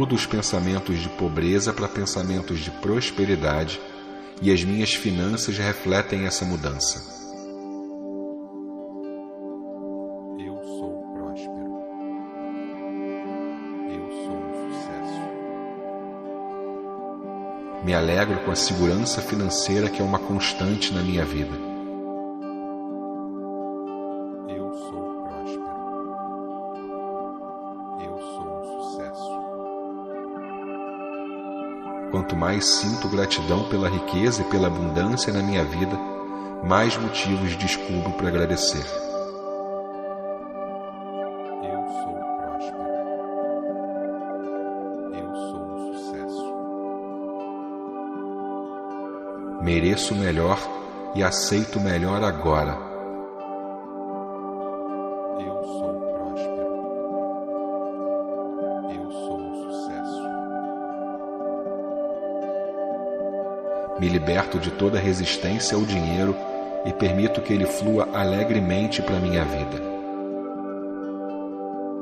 Mudo 0.05 0.13
os 0.13 0.27
pensamentos 0.27 0.99
de 0.99 1.09
pobreza 1.09 1.73
para 1.73 1.87
pensamentos 1.87 2.59
de 2.59 2.69
prosperidade 2.69 3.81
e 4.39 4.51
as 4.51 4.63
minhas 4.63 4.93
finanças 4.93 5.57
refletem 5.57 6.27
essa 6.27 6.45
mudança. 6.45 6.99
Eu 10.37 10.61
sou 10.63 11.03
próspero. 11.11 11.79
Eu 13.89 14.11
sou 14.11 14.37
um 14.37 14.53
sucesso. 14.69 15.21
Me 17.83 17.95
alegro 17.95 18.37
com 18.41 18.51
a 18.51 18.55
segurança 18.55 19.23
financeira 19.23 19.89
que 19.89 20.03
é 20.03 20.05
uma 20.05 20.19
constante 20.19 20.93
na 20.93 21.01
minha 21.01 21.25
vida. 21.25 21.74
Quanto 32.25 32.37
mais 32.37 32.65
sinto 32.65 33.07
gratidão 33.07 33.69
pela 33.69 33.87
riqueza 33.87 34.41
e 34.41 34.45
pela 34.45 34.65
abundância 34.65 35.31
na 35.31 35.43
minha 35.43 35.63
vida, 35.63 35.95
mais 36.63 36.97
motivos 36.97 37.55
descubro 37.55 38.11
para 38.13 38.29
agradecer. 38.29 38.83
Eu 41.61 41.85
sou 42.01 42.15
próspero. 42.39 42.89
Eu 45.13 45.35
sou 45.35 45.61
um 45.61 45.93
sucesso. 45.93 46.45
Mereço 49.61 50.15
melhor 50.15 50.57
e 51.13 51.21
aceito 51.21 51.79
melhor 51.79 52.23
agora. 52.23 52.84
Liberto 64.15 64.57
de 64.57 64.71
toda 64.71 64.97
resistência 64.97 65.75
ao 65.75 65.83
dinheiro 65.83 66.33
e 66.85 66.93
permito 66.93 67.41
que 67.41 67.51
ele 67.51 67.65
flua 67.65 68.07
alegremente 68.13 69.01
para 69.01 69.19
minha 69.19 69.43
vida. 69.43 69.75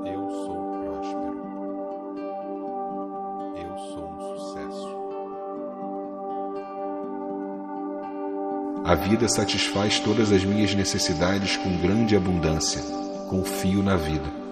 Eu 0.06 0.30
sou 0.30 0.58
próspero. 0.84 1.41
Eu 3.58 3.78
sou 3.80 4.08
um 4.12 4.38
sucesso. 4.38 4.89
A 8.86 8.93
vida 8.93 9.28
satisfaz 9.28 9.99
todas 9.99 10.32
as 10.32 10.43
minhas 10.45 10.76
necessidades 10.76 11.58
com 11.58 11.76
grande 11.78 12.15
abundância. 12.15 12.84
Confio 13.28 13.82
na 13.82 13.95
vida. 13.95 14.42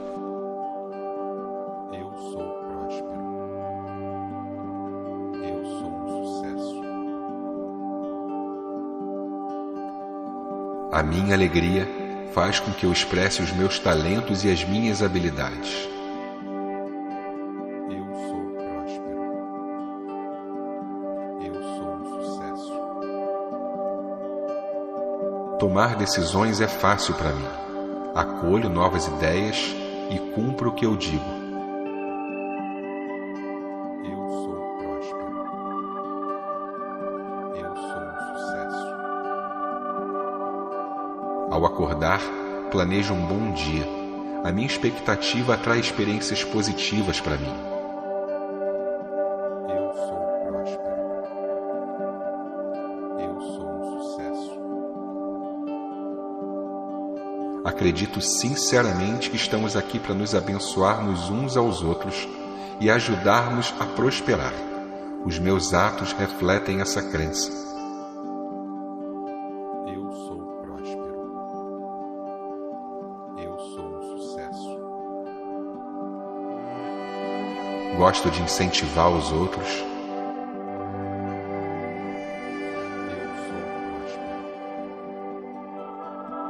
A 10.91 11.01
minha 11.01 11.33
alegria 11.33 11.87
faz 12.33 12.59
com 12.59 12.73
que 12.73 12.85
eu 12.85 12.91
expresse 12.91 13.41
os 13.41 13.49
meus 13.53 13.79
talentos 13.79 14.43
e 14.43 14.51
as 14.51 14.65
minhas 14.65 15.01
habilidades. 15.01 15.87
Eu 17.89 18.05
sou 18.27 18.51
próspero. 18.51 19.23
Eu 21.45 21.53
sou 21.63 21.95
um 21.95 22.03
sucesso. 22.03 22.73
Tomar 25.59 25.95
decisões 25.95 26.59
é 26.59 26.67
fácil 26.67 27.13
para 27.13 27.31
mim. 27.31 27.47
Acolho 28.13 28.67
novas 28.67 29.07
ideias 29.07 29.73
e 30.09 30.19
cumpro 30.35 30.71
o 30.71 30.73
que 30.73 30.85
eu 30.85 30.97
digo. 30.97 31.40
Planejo 42.81 43.13
um 43.13 43.27
bom 43.27 43.51
dia. 43.51 43.87
A 44.43 44.51
minha 44.51 44.65
expectativa 44.65 45.53
atrai 45.53 45.79
experiências 45.79 46.43
positivas 46.43 47.21
para 47.21 47.37
mim. 47.37 47.53
Eu 49.69 49.93
sou 49.93 50.17
próspero. 50.47 50.95
Eu 53.19 53.39
sou 53.39 53.69
um 53.69 53.83
sucesso. 54.01 54.51
Acredito 57.65 58.19
sinceramente 58.19 59.29
que 59.29 59.35
estamos 59.35 59.75
aqui 59.75 59.99
para 59.99 60.15
nos 60.15 60.33
abençoarmos 60.33 61.29
uns 61.29 61.55
aos 61.55 61.83
outros 61.83 62.27
e 62.79 62.89
ajudarmos 62.89 63.75
a 63.79 63.85
prosperar. 63.85 64.53
Os 65.23 65.37
meus 65.37 65.71
atos 65.71 66.13
refletem 66.13 66.81
essa 66.81 67.03
crença. 67.03 67.70
Gosto 78.11 78.29
de 78.29 78.41
incentivar 78.41 79.09
os 79.09 79.31
outros. 79.31 79.69
Eu 83.07 83.23
sou 83.47 83.61
próspero. 83.87 84.35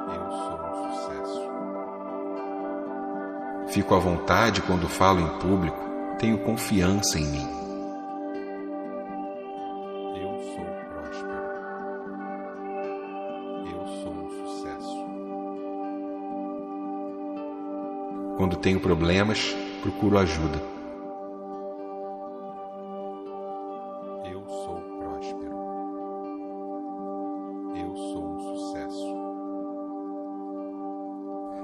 Eu 0.10 0.26
sou 0.32 0.58
um 0.58 0.74
sucesso. 0.90 1.42
Fico 3.68 3.94
à 3.94 4.00
vontade 4.00 4.64
quando 4.64 4.90
falo 4.90 5.20
em 5.20 5.28
público. 5.38 5.78
Tenho 6.18 6.40
confiança 6.40 7.20
em 7.20 7.28
mim. 7.28 7.48
Eu 10.20 10.42
sou 10.56 10.66
próspero. 10.90 11.44
Eu 13.72 13.88
sou 14.02 14.12
um 14.12 14.30
sucesso. 14.48 14.98
Quando 18.36 18.56
tenho 18.56 18.80
problemas, 18.80 19.56
procuro 19.84 20.18
ajuda. 20.18 20.81
Eu 27.92 27.98
sou 27.98 28.24
um 28.26 28.40
sucesso. 28.40 29.06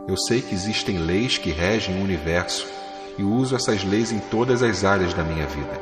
Eu 0.10 0.18
sei 0.18 0.42
que 0.42 0.54
existem 0.54 0.98
leis 0.98 1.38
que 1.38 1.52
regem 1.52 1.98
o 1.98 2.04
universo 2.04 2.68
e 3.18 3.24
uso 3.24 3.56
essas 3.56 3.86
leis 3.86 4.12
em 4.12 4.20
todas 4.20 4.62
as 4.62 4.84
áreas 4.84 5.14
da 5.14 5.24
minha 5.24 5.48
vida. 5.48 5.82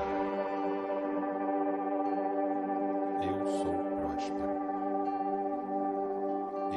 Eu 3.24 3.48
sou 3.58 3.74
próspero. 3.74 4.56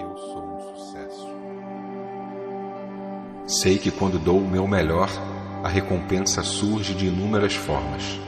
Eu 0.01 0.17
sou 0.17 0.45
um 0.45 0.61
sucesso. 0.75 1.29
Sei 3.47 3.77
que 3.77 3.91
quando 3.91 4.19
dou 4.19 4.39
o 4.39 4.49
meu 4.49 4.67
melhor, 4.67 5.11
a 5.63 5.69
recompensa 5.69 6.43
surge 6.43 6.95
de 6.95 7.09
inúmeras 7.09 7.55
formas. 7.55 8.19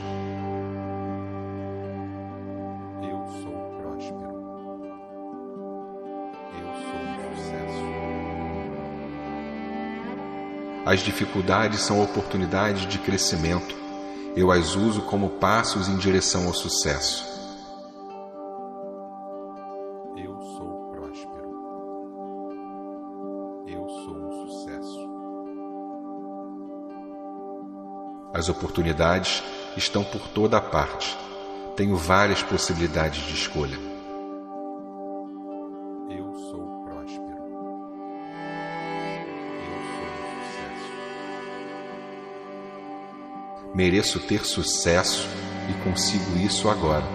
As 10.91 10.99
dificuldades 10.99 11.79
são 11.79 12.03
oportunidades 12.03 12.85
de 12.85 12.97
crescimento. 12.99 13.73
Eu 14.35 14.51
as 14.51 14.75
uso 14.75 15.03
como 15.03 15.29
passos 15.29 15.87
em 15.87 15.95
direção 15.95 16.47
ao 16.47 16.53
sucesso. 16.53 17.23
Eu 20.17 20.37
sou 20.57 20.91
próspero. 20.91 21.49
Eu 23.67 23.87
sou 23.87 24.17
um 24.17 24.49
sucesso. 24.49 25.09
As 28.33 28.49
oportunidades 28.49 29.41
estão 29.77 30.03
por 30.03 30.27
toda 30.27 30.57
a 30.57 30.61
parte. 30.61 31.17
Tenho 31.77 31.95
várias 31.95 32.43
possibilidades 32.43 33.25
de 33.27 33.33
escolha. 33.33 33.90
Mereço 43.73 44.19
ter 44.19 44.45
sucesso 44.45 45.29
e 45.69 45.73
consigo 45.83 46.37
isso 46.37 46.69
agora. 46.69 47.05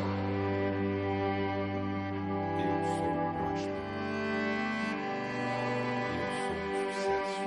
Eu 2.59 2.83
sou 2.97 3.13
próspero. 3.37 3.77
Eu 6.15 6.31
sou 6.47 6.57
um 6.57 6.73
sucesso. 6.95 7.45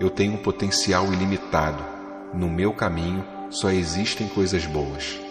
Eu 0.00 0.08
tenho 0.10 0.32
um 0.32 0.38
potencial 0.38 1.12
ilimitado. 1.12 1.84
No 2.32 2.48
meu 2.48 2.72
caminho 2.72 3.22
só 3.50 3.70
existem 3.70 4.28
coisas 4.28 4.64
boas. 4.64 5.27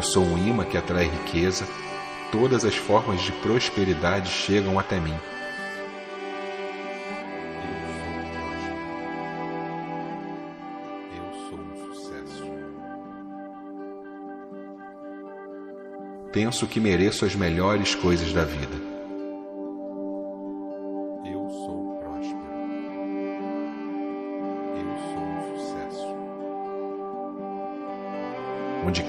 Eu 0.00 0.04
sou 0.04 0.24
um 0.24 0.38
imã 0.38 0.64
que 0.64 0.78
atrai 0.78 1.04
riqueza. 1.04 1.68
Todas 2.32 2.64
as 2.64 2.74
formas 2.74 3.20
de 3.20 3.32
prosperidade 3.32 4.30
chegam 4.30 4.78
até 4.78 4.98
mim. 4.98 5.14
Eu 7.52 8.00
sou 8.00 8.38
próspero. 8.38 9.04
Eu 11.14 11.32
sou 11.50 11.58
um 11.60 11.92
sucesso. 11.92 12.44
Penso 16.32 16.66
que 16.66 16.80
mereço 16.80 17.26
as 17.26 17.34
melhores 17.34 17.94
coisas 17.94 18.32
da 18.32 18.46
vida. 18.46 18.89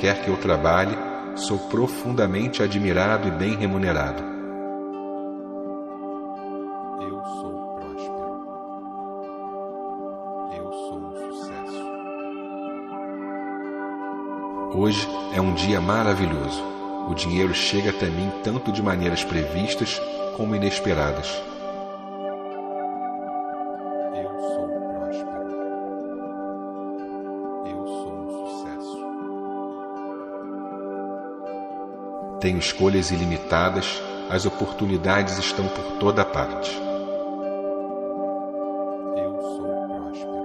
Quer 0.02 0.20
que 0.24 0.30
eu 0.30 0.38
trabalhe, 0.38 0.98
sou 1.36 1.60
profundamente 1.70 2.64
admirado 2.64 3.28
e 3.28 3.32
bem 3.32 3.56
remunerado. 3.56 4.24
Eu 7.00 7.24
sou 7.24 7.76
próspero. 7.76 8.42
Eu 10.58 10.72
sou 10.72 10.98
um 10.98 11.12
sucesso. 11.36 11.84
Hoje 14.76 15.08
é 15.36 15.40
um 15.40 15.54
dia 15.54 15.80
maravilhoso. 15.80 16.64
O 17.08 17.14
dinheiro 17.14 17.54
chega 17.54 17.92
até 17.92 18.08
mim 18.08 18.32
tanto 18.44 18.72
de 18.72 18.82
maneiras 18.82 19.24
previstas 19.24 20.02
como 20.36 20.56
inesperadas. 20.56 21.51
Tenho 32.42 32.58
escolhas 32.58 33.12
ilimitadas, 33.12 34.02
as 34.28 34.48
oportunidades 34.48 35.38
estão 35.38 35.68
por 35.68 36.00
toda 36.00 36.26
parte. 36.26 36.72
Eu 39.16 39.40
sou 39.44 39.86
próspero. 39.86 40.44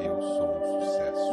Eu 0.00 0.22
sou 0.22 0.48
um 0.48 0.60
sucesso. 0.80 1.32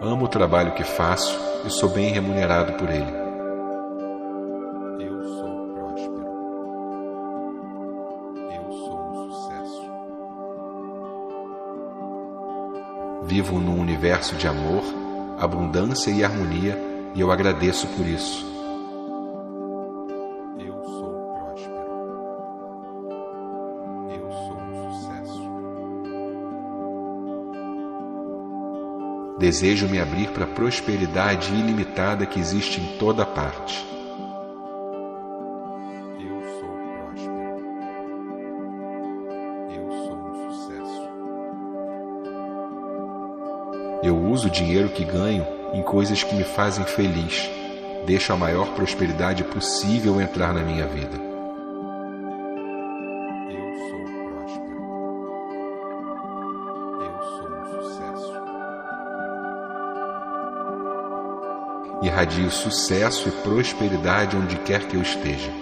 Amo 0.00 0.24
o 0.24 0.28
trabalho 0.28 0.72
que 0.72 0.84
faço 0.84 1.38
e 1.66 1.70
sou 1.70 1.90
bem 1.90 2.10
remunerado 2.10 2.72
por 2.72 2.88
ele. 2.88 3.12
Eu 5.00 5.22
sou 5.22 5.66
próspero. 5.74 6.32
Eu 8.56 8.72
sou 8.72 8.98
um 8.98 9.30
sucesso. 9.30 9.82
Vivo 13.24 13.60
num 13.60 13.78
universo 13.78 14.34
de 14.36 14.48
amor, 14.48 15.01
abundância 15.42 16.10
e 16.12 16.22
harmonia 16.22 16.78
e 17.16 17.20
eu 17.20 17.32
agradeço 17.32 17.88
por 17.88 18.06
isso. 18.06 18.46
Eu 20.56 20.84
sou 20.84 21.12
próspero. 21.34 21.90
Eu 24.14 24.30
sou 24.30 24.56
um 24.56 24.92
sucesso. 24.92 25.42
Desejo 29.40 29.88
me 29.88 30.00
abrir 30.00 30.28
para 30.30 30.44
a 30.44 30.48
prosperidade 30.54 31.52
ilimitada 31.52 32.24
que 32.24 32.38
existe 32.38 32.80
em 32.80 32.96
toda 32.98 33.26
parte. 33.26 33.91
Uso 44.42 44.48
o 44.48 44.50
dinheiro 44.50 44.88
que 44.88 45.04
ganho 45.04 45.46
em 45.72 45.82
coisas 45.82 46.24
que 46.24 46.34
me 46.34 46.42
fazem 46.42 46.84
feliz. 46.84 47.48
Deixo 48.04 48.32
a 48.32 48.36
maior 48.36 48.74
prosperidade 48.74 49.44
possível 49.44 50.20
entrar 50.20 50.52
na 50.52 50.62
minha 50.62 50.84
vida. 50.86 51.16
Eu 53.48 53.74
sou 53.88 54.04
próspero. 54.26 54.82
Eu 57.02 57.22
sou 57.30 57.48
um 57.56 57.64
sucesso. 57.82 58.32
Irradio 62.02 62.50
sucesso 62.50 63.28
e 63.28 63.32
prosperidade 63.42 64.36
onde 64.36 64.56
quer 64.56 64.88
que 64.88 64.96
eu 64.96 65.02
esteja. 65.02 65.61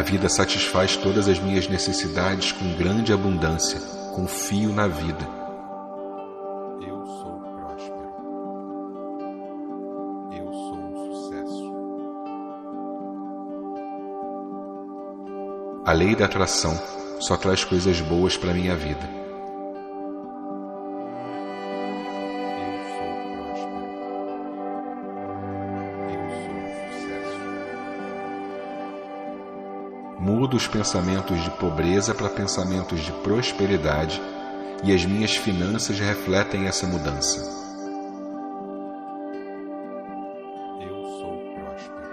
A 0.00 0.02
vida 0.02 0.30
satisfaz 0.30 0.96
todas 0.96 1.28
as 1.28 1.38
minhas 1.38 1.68
necessidades 1.68 2.52
com 2.52 2.72
grande 2.72 3.12
abundância. 3.12 3.78
Confio 4.14 4.72
na 4.72 4.88
vida. 4.88 5.28
Eu 6.80 7.04
sou 7.04 7.38
próspero. 7.38 8.10
Eu 10.32 10.50
sou 10.50 10.78
um 10.78 11.12
sucesso. 11.12 11.74
A 15.84 15.92
lei 15.92 16.16
da 16.16 16.24
atração 16.24 16.80
só 17.20 17.36
traz 17.36 17.62
coisas 17.62 18.00
boas 18.00 18.38
para 18.38 18.54
minha 18.54 18.74
vida. 18.74 19.19
Mudo 30.50 30.56
os 30.56 30.66
pensamentos 30.66 31.44
de 31.44 31.50
pobreza 31.52 32.12
para 32.12 32.28
pensamentos 32.28 33.02
de 33.02 33.12
prosperidade 33.12 34.20
e 34.82 34.92
as 34.92 35.04
minhas 35.04 35.36
finanças 35.36 36.00
refletem 36.00 36.66
essa 36.66 36.88
mudança. 36.88 37.38
Eu 40.80 41.04
sou 41.20 41.40
próspero. 41.54 42.10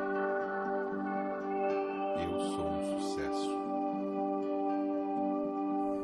Eu 2.21 2.39
sou 2.51 2.69
um 2.69 2.99
sucesso. 2.99 3.57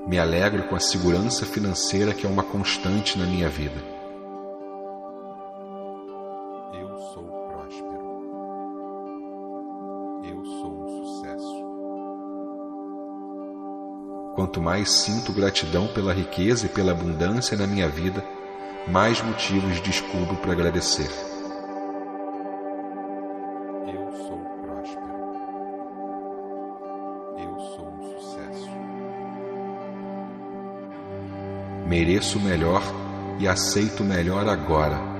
Me 0.07 0.17
alegro 0.17 0.63
com 0.63 0.75
a 0.75 0.79
segurança 0.79 1.45
financeira 1.45 2.15
que 2.15 2.25
é 2.25 2.29
uma 2.29 2.41
constante 2.41 3.15
na 3.15 3.27
minha 3.27 3.47
vida. 3.47 3.92
Mais 14.63 14.89
sinto 14.89 15.33
gratidão 15.33 15.87
pela 15.87 16.13
riqueza 16.13 16.67
e 16.67 16.69
pela 16.69 16.93
abundância 16.93 17.57
na 17.57 17.67
minha 17.67 17.89
vida, 17.89 18.23
mais 18.87 19.21
motivos 19.21 19.81
descubro 19.81 20.37
para 20.37 20.53
agradecer. 20.53 21.09
Eu 23.85 24.09
sou 24.25 24.39
próspero. 24.61 25.03
Eu 27.37 27.59
sou 27.75 27.93
um 27.93 28.17
sucesso. 28.17 28.69
Mereço 31.85 32.39
melhor 32.39 32.81
e 33.39 33.47
aceito 33.49 34.01
melhor 34.01 34.47
agora. 34.47 35.12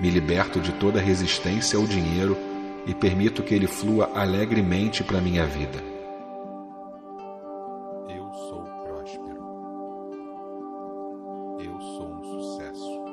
Me 0.00 0.08
liberto 0.08 0.58
de 0.60 0.72
toda 0.72 0.98
resistência 0.98 1.78
ao 1.78 1.86
dinheiro 1.86 2.34
e 2.86 2.94
permito 2.94 3.42
que 3.42 3.54
ele 3.54 3.66
flua 3.66 4.10
alegremente 4.14 5.04
para 5.04 5.20
minha 5.20 5.44
vida. 5.44 5.78
Eu 8.08 8.32
sou 8.32 8.62
próspero. 8.82 9.42
Eu 11.60 11.80
sou 11.80 12.14
um 12.14 12.22
sucesso. 12.24 13.04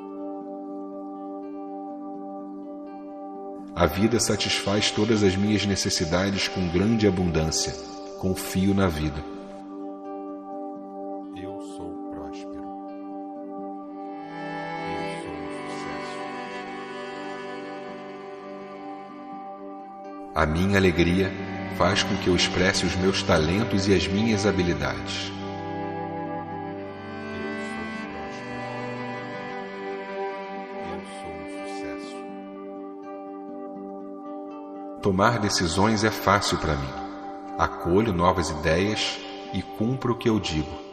A 3.76 3.84
vida 3.84 4.18
satisfaz 4.18 4.90
todas 4.90 5.22
as 5.22 5.36
minhas 5.36 5.66
necessidades 5.66 6.48
com 6.48 6.66
grande 6.68 7.06
abundância. 7.06 7.74
Confio 8.18 8.72
na 8.72 8.88
vida. 8.88 9.37
A 20.38 20.46
minha 20.46 20.78
alegria 20.78 21.32
faz 21.76 22.04
com 22.04 22.16
que 22.18 22.28
eu 22.28 22.36
expresse 22.36 22.86
os 22.86 22.94
meus 22.94 23.24
talentos 23.24 23.88
e 23.88 23.92
as 23.92 24.06
minhas 24.06 24.46
habilidades. 24.46 25.32
Tomar 35.02 35.40
decisões 35.40 36.04
é 36.04 36.10
fácil 36.12 36.56
para 36.58 36.76
mim. 36.76 36.92
Acolho 37.58 38.12
novas 38.12 38.48
ideias 38.50 39.18
e 39.52 39.60
cumpro 39.60 40.12
o 40.12 40.16
que 40.16 40.28
eu 40.28 40.38
digo. 40.38 40.87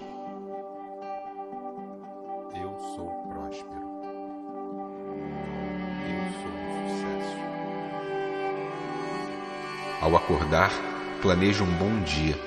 Ao 10.06 10.16
acordar, 10.16 10.72
planejo 11.20 11.64
um 11.64 11.78
bom 11.78 12.00
dia. 12.04 12.40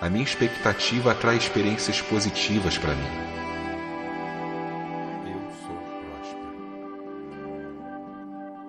A 0.00 0.08
minha 0.08 0.24
expectativa 0.24 1.12
atrai 1.12 1.36
experiências 1.36 2.00
positivas 2.00 2.78
para 2.78 2.94
mim. 2.94 3.04
Eu 5.26 5.42
sou 5.60 5.76
próspero. 6.00 6.54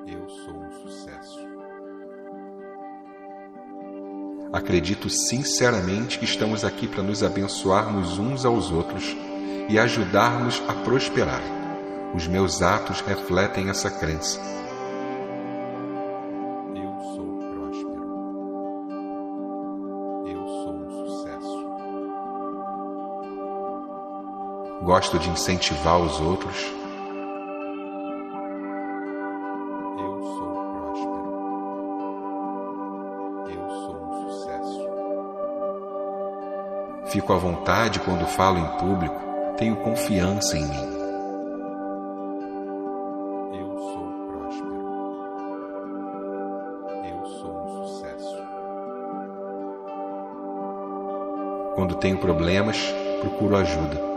Eu 0.06 0.28
sou 0.28 0.62
um 0.62 0.72
sucesso. 0.82 1.40
Acredito 4.52 5.10
sinceramente 5.10 6.20
que 6.20 6.26
estamos 6.26 6.66
aqui 6.66 6.86
para 6.86 7.02
nos 7.02 7.24
abençoarmos 7.24 8.20
uns 8.20 8.44
aos 8.44 8.72
outros 8.72 9.16
e 9.70 9.80
ajudarmos 9.80 10.62
a 10.68 10.74
prosperar. 10.74 11.42
Os 12.14 12.28
meus 12.28 12.62
atos 12.62 13.00
refletem 13.00 13.70
essa 13.70 13.90
crença. 13.90 14.42
Gosto 24.94 25.18
de 25.18 25.28
incentivar 25.28 26.00
os 26.00 26.22
outros. 26.22 26.56
Eu 29.98 30.22
sou 30.22 30.54
próspero. 30.72 31.34
Eu 33.50 33.70
sou 33.72 33.96
um 33.96 34.30
sucesso. 34.30 34.88
Fico 37.06 37.34
à 37.34 37.38
vontade 37.38 38.00
quando 38.02 38.28
falo 38.28 38.60
em 38.60 38.68
público. 38.78 39.20
Tenho 39.58 39.76
confiança 39.78 40.56
em 40.60 40.66
mim. 40.68 40.88
Eu 43.52 43.76
sou 43.76 44.12
próspero. 44.28 44.78
Eu 47.04 47.26
sou 47.40 47.52
um 47.52 47.68
sucesso. 47.88 48.38
Quando 51.74 51.96
tenho 51.96 52.20
problemas, 52.20 52.78
procuro 53.22 53.58
ajuda. 53.58 54.13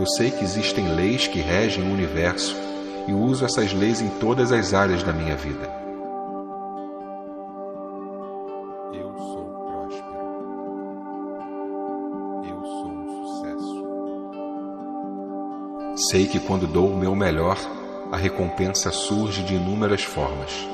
Eu 0.00 0.06
sei 0.06 0.30
que 0.30 0.42
existem 0.42 0.94
leis 0.94 1.26
que 1.26 1.40
regem 1.40 1.84
o 1.84 1.92
universo 1.92 2.56
e 3.06 3.12
uso 3.12 3.44
essas 3.44 3.74
leis 3.74 4.00
em 4.00 4.08
todas 4.08 4.50
as 4.50 4.72
áreas 4.72 5.02
da 5.02 5.12
minha 5.12 5.36
vida. 5.36 5.70
Eu 8.94 9.14
sou 9.18 9.44
próspero. 9.66 10.24
Eu 12.48 12.64
sou 12.64 12.90
um 12.90 13.26
sucesso. 13.26 13.84
Sei 16.10 16.26
que 16.26 16.40
quando 16.40 16.66
dou 16.66 16.90
o 16.90 16.96
meu 16.96 17.14
melhor, 17.14 17.58
a 18.10 18.16
recompensa 18.16 18.90
surge 18.90 19.42
de 19.42 19.54
inúmeras 19.54 20.02
formas. 20.02 20.66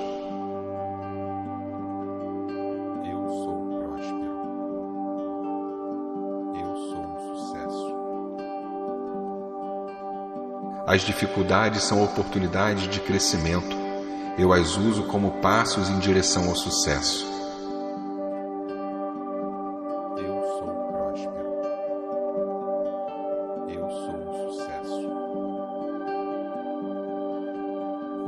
As 10.97 11.03
dificuldades 11.03 11.83
são 11.83 12.03
oportunidades 12.03 12.89
de 12.89 13.01
crescimento. 13.01 13.77
Eu 14.39 14.51
as 14.51 14.79
uso 14.79 15.03
como 15.03 15.43
passos 15.43 15.91
em 15.91 15.99
direção 15.99 16.49
ao 16.49 16.57
sucesso. 16.57 17.27
Eu 20.17 20.43
sou 20.59 20.75
próspero. 20.91 21.53
Eu 23.69 23.91
sou 23.91 24.17
um 24.17 24.33
sucesso. 24.49 25.13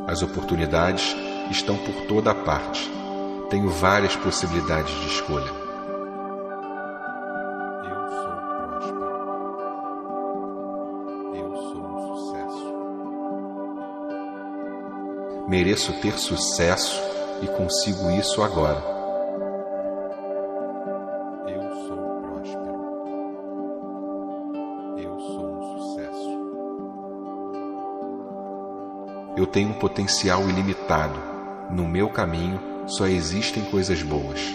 As 0.06 0.20
oportunidades 0.20 1.16
estão 1.50 1.78
por 1.78 1.94
toda 2.06 2.34
parte. 2.34 2.86
Tenho 3.48 3.70
várias 3.70 4.14
possibilidades 4.14 4.94
de 4.94 5.06
escolha. 5.06 5.57
Mereço 15.48 15.94
ter 16.02 16.18
sucesso 16.18 17.00
e 17.40 17.46
consigo 17.46 18.10
isso 18.10 18.42
agora. 18.42 18.84
Eu 21.48 21.62
sou 21.86 22.20
próspero. 22.20 22.80
Eu 24.98 25.18
sou 25.18 25.46
um 25.48 25.62
sucesso. 25.78 26.30
Eu 29.38 29.46
tenho 29.46 29.70
um 29.70 29.78
potencial 29.78 30.46
ilimitado. 30.46 31.18
No 31.70 31.88
meu 31.88 32.10
caminho 32.10 32.60
só 32.86 33.06
existem 33.06 33.64
coisas 33.64 34.02
boas. 34.02 34.54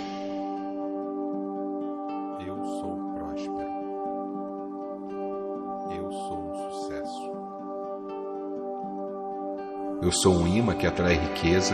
Eu 10.03 10.11
sou 10.11 10.35
um 10.35 10.45
imã 10.45 10.75
que 10.75 10.85
atrai 10.85 11.13
riqueza. 11.13 11.73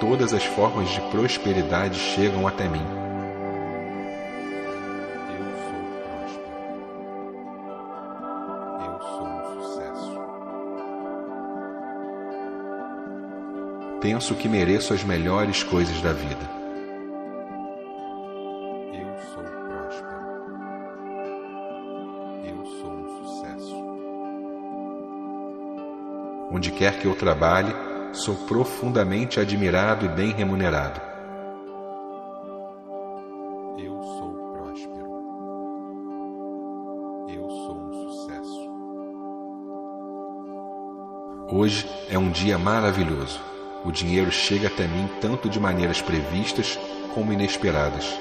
Todas 0.00 0.34
as 0.34 0.44
formas 0.44 0.88
de 0.88 1.00
prosperidade 1.12 1.96
chegam 1.96 2.44
até 2.44 2.68
mim. 2.68 2.82
Penso 14.00 14.34
que 14.34 14.48
mereço 14.48 14.92
as 14.92 15.04
melhores 15.04 15.62
coisas 15.62 16.02
da 16.02 16.12
vida. 16.12 16.61
Quer 26.82 26.98
que 26.98 27.06
eu 27.06 27.14
trabalhe, 27.14 27.72
sou 28.12 28.34
profundamente 28.34 29.38
admirado 29.38 30.04
e 30.04 30.08
bem 30.08 30.32
remunerado. 30.32 31.00
Eu 33.78 34.02
sou 34.02 34.32
próspero. 34.52 35.06
Eu 37.28 37.48
sou 37.48 37.76
um 37.76 37.92
sucesso. 38.10 38.72
Hoje 41.52 41.88
é 42.10 42.18
um 42.18 42.32
dia 42.32 42.58
maravilhoso. 42.58 43.40
O 43.84 43.92
dinheiro 43.92 44.32
chega 44.32 44.66
até 44.66 44.88
mim 44.88 45.08
tanto 45.20 45.48
de 45.48 45.60
maneiras 45.60 46.02
previstas 46.02 46.76
como 47.14 47.32
inesperadas. 47.32 48.12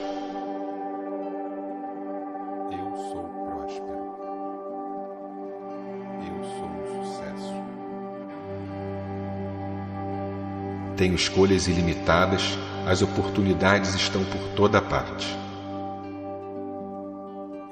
Tenho 11.02 11.16
escolhas 11.16 11.68
ilimitadas 11.68 12.56
as 12.86 13.02
oportunidades 13.02 13.96
estão 13.96 14.24
por 14.24 14.40
toda 14.56 14.80
parte. 14.80 15.36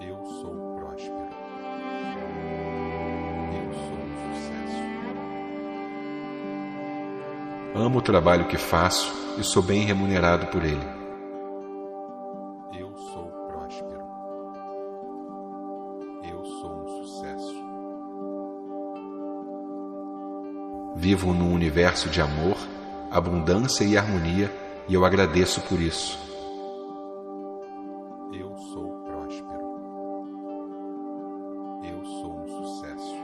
Eu 0.02 0.26
sou 0.42 0.76
próspero. 0.76 1.30
Eu 3.54 3.72
sou 3.72 4.00
um 4.00 4.18
sucesso. 4.34 4.82
Amo 7.76 8.00
o 8.00 8.02
trabalho 8.02 8.48
que 8.48 8.58
faço 8.58 9.14
e 9.38 9.44
sou 9.44 9.62
bem 9.62 9.86
remunerado 9.86 10.48
por 10.48 10.66
ele. 10.66 10.88
Eu 12.80 12.98
sou 12.98 13.32
próspero. 13.48 14.06
Eu 16.24 16.44
sou 16.46 16.82
um 16.82 16.88
sucesso. 17.06 17.64
Vivo 20.96 21.32
num 21.32 21.54
universo 21.54 22.10
de 22.10 22.22
amor, 22.22 22.58
abundância 23.12 23.84
e 23.84 23.97
harmonia 23.97 24.51
e 24.88 24.93
eu 24.93 25.05
agradeço 25.05 25.62
por 25.62 25.80
isso. 25.80 26.18
Eu 28.34 28.55
sou 28.74 29.03
próspero. 29.03 29.60
Eu 31.84 32.05
sou 32.05 32.41
um 32.41 32.47
sucesso. 32.47 33.16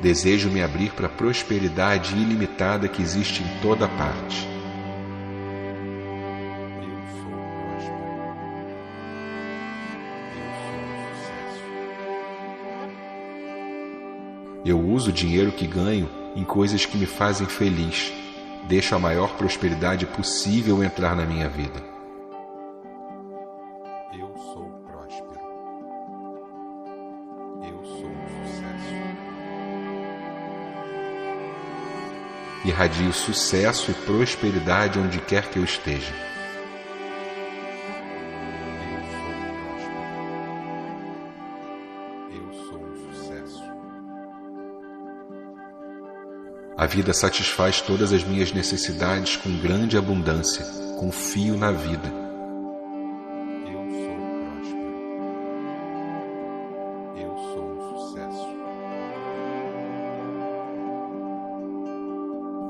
Desejo 0.00 0.50
me 0.50 0.62
abrir 0.62 0.92
para 0.92 1.06
a 1.06 1.10
prosperidade 1.10 2.14
ilimitada 2.14 2.88
que 2.88 3.02
existe 3.02 3.42
em 3.42 3.60
toda 3.60 3.88
parte. 3.88 4.57
Eu 14.68 14.78
uso 14.78 15.08
o 15.08 15.12
dinheiro 15.14 15.50
que 15.50 15.66
ganho 15.66 16.10
em 16.36 16.44
coisas 16.44 16.84
que 16.84 16.98
me 16.98 17.06
fazem 17.06 17.46
feliz. 17.46 18.12
Deixo 18.64 18.94
a 18.94 18.98
maior 18.98 19.34
prosperidade 19.34 20.04
possível 20.04 20.84
entrar 20.84 21.16
na 21.16 21.24
minha 21.24 21.48
vida. 21.48 21.82
Eu 24.12 24.36
sou 24.36 24.70
próspero. 24.86 25.40
Eu 27.62 27.82
sou 27.82 28.10
um 28.10 28.28
sucesso. 28.44 28.94
Irradio 32.66 33.12
sucesso 33.14 33.90
e 33.90 33.94
prosperidade 33.94 34.98
onde 34.98 35.18
quer 35.18 35.48
que 35.48 35.58
eu 35.58 35.64
esteja. 35.64 36.27
A 46.78 46.86
vida 46.86 47.12
satisfaz 47.12 47.80
todas 47.80 48.12
as 48.12 48.22
minhas 48.22 48.52
necessidades 48.52 49.34
com 49.34 49.58
grande 49.58 49.98
abundância. 49.98 50.64
Confio 50.96 51.56
na 51.56 51.72
vida. 51.72 52.08
Eu 53.66 53.90
sou 53.90 54.16
próspero. 54.44 54.94
Eu 57.16 57.36
sou 57.36 57.64
um 57.68 57.80
sucesso. 57.98 58.46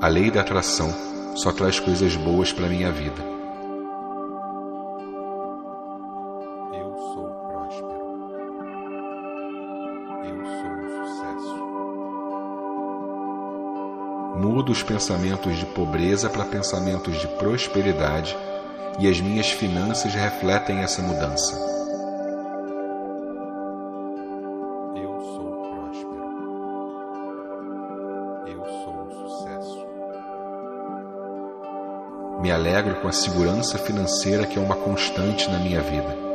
A 0.01 0.07
lei 0.07 0.31
da 0.31 0.41
atração 0.41 0.91
só 1.35 1.51
traz 1.51 1.79
coisas 1.79 2.15
boas 2.15 2.51
para 2.51 2.67
minha 2.67 2.91
vida. 2.91 3.38
Pensamentos 14.99 15.57
de 15.57 15.65
pobreza 15.65 16.29
para 16.29 16.43
pensamentos 16.43 17.21
de 17.21 17.25
prosperidade 17.25 18.35
e 18.99 19.07
as 19.07 19.21
minhas 19.21 19.49
finanças 19.49 20.13
refletem 20.13 20.79
essa 20.79 21.01
mudança. 21.01 21.55
Eu 24.97 25.21
sou 25.21 25.51
próspero. 25.71 26.27
Eu 28.45 28.65
sou 28.65 28.93
um 29.05 29.11
sucesso. 29.29 29.87
Me 32.41 32.51
alegro 32.51 32.95
com 32.95 33.07
a 33.07 33.13
segurança 33.13 33.77
financeira 33.77 34.45
que 34.45 34.59
é 34.59 34.61
uma 34.61 34.75
constante 34.75 35.49
na 35.49 35.59
minha 35.59 35.81
vida. 35.81 36.28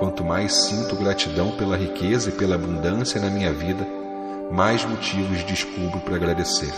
Quanto 0.00 0.24
mais 0.24 0.54
sinto 0.54 0.96
gratidão 0.96 1.52
pela 1.58 1.76
riqueza 1.76 2.30
e 2.30 2.32
pela 2.32 2.54
abundância 2.54 3.20
na 3.20 3.28
minha 3.28 3.52
vida, 3.52 3.86
mais 4.50 4.82
motivos 4.82 5.44
descubro 5.44 6.00
para 6.00 6.16
agradecer. 6.16 6.72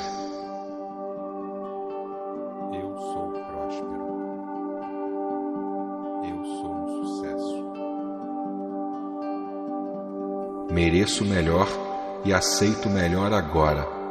Eu 2.74 2.98
sou 2.98 3.30
próspero. 3.30 4.02
Eu 6.28 6.44
sou 6.44 6.74
um 6.74 6.88
sucesso. 7.04 7.72
Mereço 10.72 11.24
melhor 11.24 11.68
e 12.24 12.34
aceito 12.34 12.90
melhor 12.90 13.32
agora. 13.32 14.01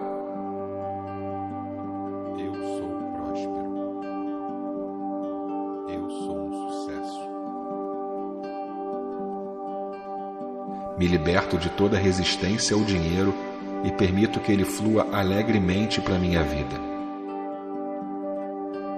Liberto 11.12 11.58
de 11.58 11.70
toda 11.70 11.98
resistência 11.98 12.76
ao 12.76 12.84
dinheiro 12.84 13.36
e 13.84 13.92
permito 13.92 14.40
que 14.40 14.52
ele 14.52 14.64
flua 14.64 15.08
alegremente 15.12 16.00
para 16.00 16.18
minha 16.18 16.42
vida. 16.42 16.76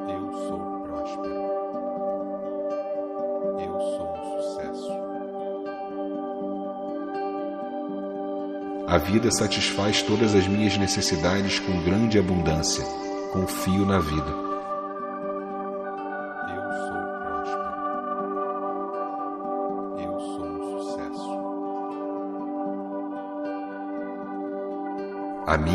Eu 0.07 0.31
sou 0.47 0.59
próspero. 0.83 1.33
Eu 3.59 3.79
sou 3.79 4.13
um 4.13 4.41
sucesso. 4.41 4.91
A 8.87 8.97
vida 8.99 9.31
satisfaz 9.31 10.03
todas 10.03 10.35
as 10.35 10.47
minhas 10.47 10.77
necessidades 10.77 11.59
com 11.59 11.81
grande 11.81 12.19
abundância. 12.19 12.85
Confio 13.31 13.85
na 13.85 13.97
vida. 13.99 14.42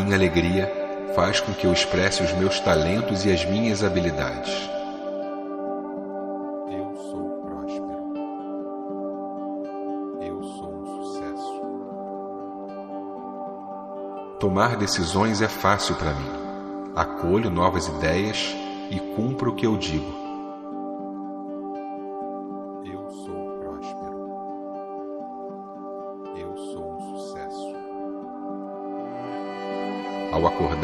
Minha 0.09 0.17
alegria 0.17 0.67
faz 1.15 1.39
com 1.39 1.53
que 1.53 1.67
eu 1.67 1.71
expresse 1.71 2.23
os 2.23 2.33
meus 2.33 2.59
talentos 2.59 3.25
e 3.25 3.31
as 3.31 3.45
minhas 3.45 3.83
habilidades. 3.83 4.51
Eu 6.71 6.95
sou 7.11 7.29
próspero. 7.43 8.13
Eu 10.19 10.41
sou 10.41 10.73
um 10.73 11.03
sucesso. 11.03 11.61
Tomar 14.39 14.77
decisões 14.77 15.43
é 15.43 15.47
fácil 15.47 15.93
para 15.93 16.15
mim. 16.15 16.31
Acolho 16.95 17.51
novas 17.51 17.87
ideias 17.87 18.55
e 18.89 18.99
cumpro 19.15 19.51
o 19.51 19.55
que 19.55 19.67
eu 19.67 19.77
digo. 19.77 20.18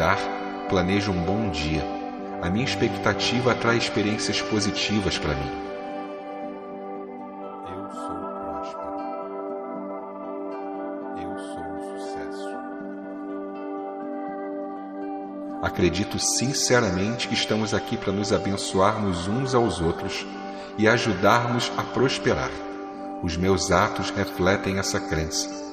Acordar, 0.06 0.18
planejo 0.68 1.10
um 1.10 1.22
bom 1.22 1.50
dia. 1.50 1.84
A 2.40 2.48
minha 2.48 2.64
expectativa 2.64 3.52
atrai 3.52 3.76
experiências 3.76 4.40
positivas 4.40 5.18
para 5.18 5.34
mim. 5.34 5.50
Eu 7.74 7.90
sou 7.90 8.16
próspero. 8.40 8.98
Eu 11.20 11.38
sou 11.38 11.62
um 11.62 11.98
sucesso. 11.98 12.56
Acredito 15.62 16.18
sinceramente 16.18 17.26
que 17.26 17.34
estamos 17.34 17.74
aqui 17.74 17.96
para 17.96 18.12
nos 18.12 18.32
abençoarmos 18.32 19.26
uns 19.26 19.54
aos 19.54 19.80
outros 19.80 20.24
e 20.78 20.86
ajudarmos 20.86 21.72
a 21.76 21.82
prosperar. 21.82 22.50
Os 23.22 23.36
meus 23.36 23.72
atos 23.72 24.10
refletem 24.10 24.78
essa 24.78 25.00
crença. 25.00 25.65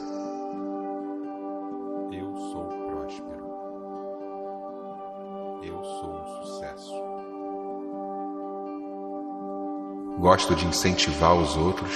Gosto 10.23 10.55
de 10.55 10.65
incentivar 10.65 11.35
os 11.35 11.57
outros. 11.57 11.91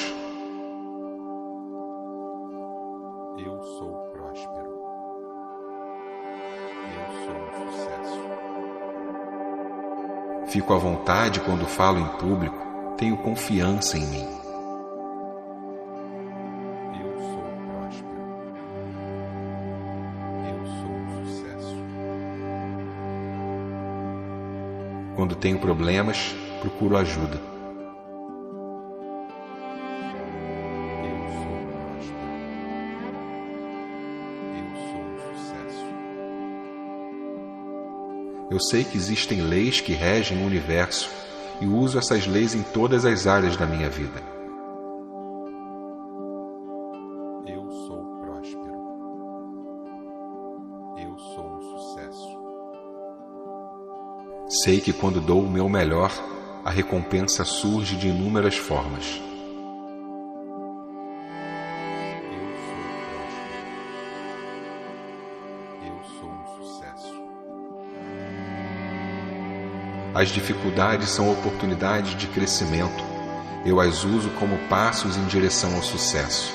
Eu 3.37 3.63
sou 3.63 3.95
próspero. 4.11 4.67
Eu 6.93 7.07
sou 7.23 7.33
um 7.37 7.51
sucesso. 7.71 8.19
Fico 10.51 10.73
à 10.73 10.77
vontade 10.77 11.39
quando 11.39 11.65
falo 11.65 11.99
em 11.99 12.07
público, 12.17 12.67
Tenho 12.97 13.15
confiança 13.15 13.97
em 13.97 14.05
mim. 14.07 14.27
Eu 16.99 17.17
sou 17.17 17.43
próspero. 17.65 18.23
Eu 20.49 20.65
sou 20.65 20.91
um 20.91 21.25
sucesso. 21.25 21.77
Quando 25.15 25.33
tenho 25.33 25.59
problemas, 25.59 26.35
procuro 26.59 26.97
ajuda. 26.97 27.55
Eu 38.57 38.61
sei 38.61 38.83
que 38.83 38.97
existem 38.97 39.39
leis 39.39 39.81
que 39.81 39.93
regem 39.93 40.41
o 40.41 40.45
universo 40.47 41.11
e 41.61 41.67
uso 41.67 41.99
essas 41.99 42.25
leis 42.25 42.55
em 42.55 42.63
todas 42.63 43.05
as 43.05 43.27
áreas 43.27 43.55
da 43.55 43.67
minha 43.67 43.87
vida. 43.87 44.19
Eu 47.45 47.69
sou 47.85 48.03
próspero. 48.19 48.81
Eu 50.97 51.19
sou 51.19 51.55
um 51.55 51.61
sucesso. 51.61 52.39
Sei 54.63 54.81
que 54.81 54.91
quando 54.91 55.21
dou 55.21 55.43
o 55.43 55.51
meu 55.51 55.69
melhor, 55.69 56.11
a 56.65 56.71
recompensa 56.71 57.45
surge 57.45 57.95
de 57.95 58.07
inúmeras 58.07 58.57
formas. 58.57 59.21
As 70.17 70.29
dificuldades 70.29 71.11
são 71.11 71.31
oportunidades 71.31 72.17
de 72.17 72.25
crescimento. 72.25 73.03
Eu 73.63 73.79
as 73.79 74.03
uso 74.03 74.31
como 74.31 74.57
passos 74.67 75.15
em 75.15 75.23
direção 75.27 75.75
ao 75.75 75.83
sucesso. 75.83 76.51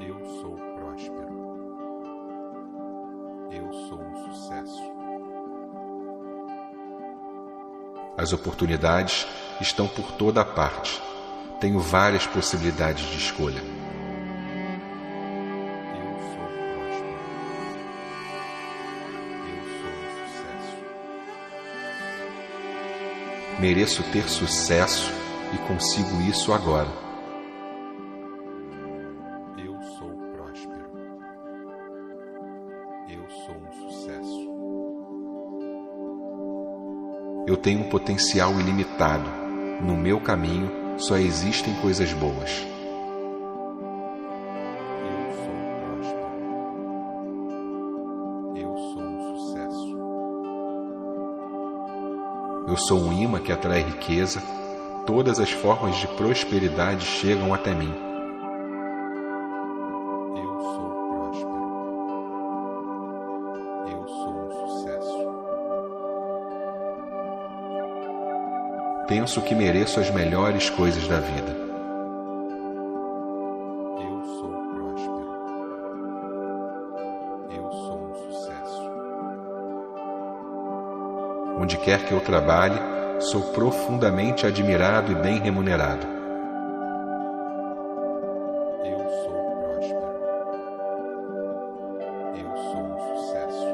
Eu 0.00 0.18
sou 0.40 0.56
próspero. 0.74 1.28
Eu 3.50 3.70
sou 3.86 4.00
um 4.00 4.32
sucesso. 4.32 4.82
As 8.16 8.32
oportunidades 8.32 9.26
estão 9.60 9.86
por 9.86 10.12
toda 10.12 10.42
parte. 10.42 11.02
Tenho 11.60 11.80
várias 11.80 12.26
possibilidades 12.26 13.04
de 13.10 13.18
escolha. 13.18 13.81
Mereço 23.62 24.02
ter 24.10 24.28
sucesso 24.28 25.08
e 25.54 25.58
consigo 25.68 26.20
isso 26.22 26.52
agora. 26.52 26.88
Eu 29.56 29.80
sou 29.96 30.10
próspero. 30.32 30.90
Eu 33.08 33.24
sou 33.30 33.54
um 33.54 33.72
sucesso. 33.88 34.52
Eu 37.46 37.56
tenho 37.56 37.82
um 37.82 37.88
potencial 37.88 38.50
ilimitado. 38.58 39.30
No 39.80 39.96
meu 39.96 40.20
caminho 40.20 40.98
só 40.98 41.16
existem 41.16 41.72
coisas 41.76 42.12
boas. 42.14 42.71
Eu 52.72 52.78
sou 52.78 52.98
um 52.98 53.12
imã 53.12 53.38
que 53.38 53.52
atrai 53.52 53.82
riqueza. 53.82 54.42
Todas 55.04 55.38
as 55.38 55.50
formas 55.50 55.94
de 55.96 56.08
prosperidade 56.08 57.04
chegam 57.04 57.52
até 57.52 57.74
mim. 57.74 57.92
Eu 60.34 60.58
sou 60.58 60.88
próspero. 61.10 61.52
Eu 63.90 64.08
sou 64.08 64.34
um 64.40 64.50
sucesso. 64.68 65.18
Penso 69.06 69.42
que 69.42 69.54
mereço 69.54 70.00
as 70.00 70.10
melhores 70.10 70.70
coisas 70.70 71.06
da 71.06 71.20
vida. 71.20 71.61
Quer 81.92 82.06
que 82.06 82.12
eu 82.12 82.20
trabalhe, 82.20 82.80
sou 83.20 83.52
profundamente 83.52 84.46
admirado 84.46 85.12
e 85.12 85.14
bem 85.14 85.38
remunerado. 85.38 86.06
Eu 88.82 88.98
sou 89.22 89.34
próspero. 89.60 90.00
Eu 92.34 92.56
sou 92.56 92.82
um 92.82 92.96
sucesso. 93.18 93.66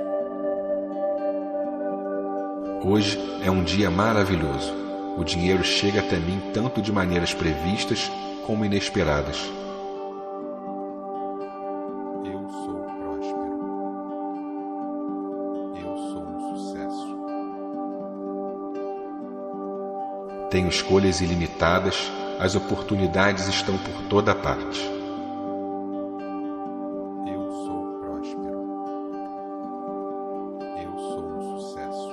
Hoje 2.88 3.40
é 3.44 3.50
um 3.52 3.62
dia 3.62 3.88
maravilhoso. 3.88 4.74
O 5.16 5.22
dinheiro 5.22 5.62
chega 5.62 6.00
até 6.00 6.16
mim 6.16 6.42
tanto 6.52 6.82
de 6.82 6.90
maneiras 6.90 7.32
previstas 7.32 8.10
como 8.44 8.64
inesperadas. 8.64 9.57
Tenho 20.68 20.80
escolhas 20.80 21.22
ilimitadas, 21.22 22.12
as 22.38 22.54
oportunidades 22.54 23.48
estão 23.48 23.78
por 23.78 24.02
toda 24.02 24.34
parte. 24.34 24.78
Eu 27.26 27.50
sou 27.64 27.98
próspero. 28.00 28.68
Eu 30.76 30.98
sou 30.98 31.24
um 31.24 31.40
sucesso. 31.58 32.12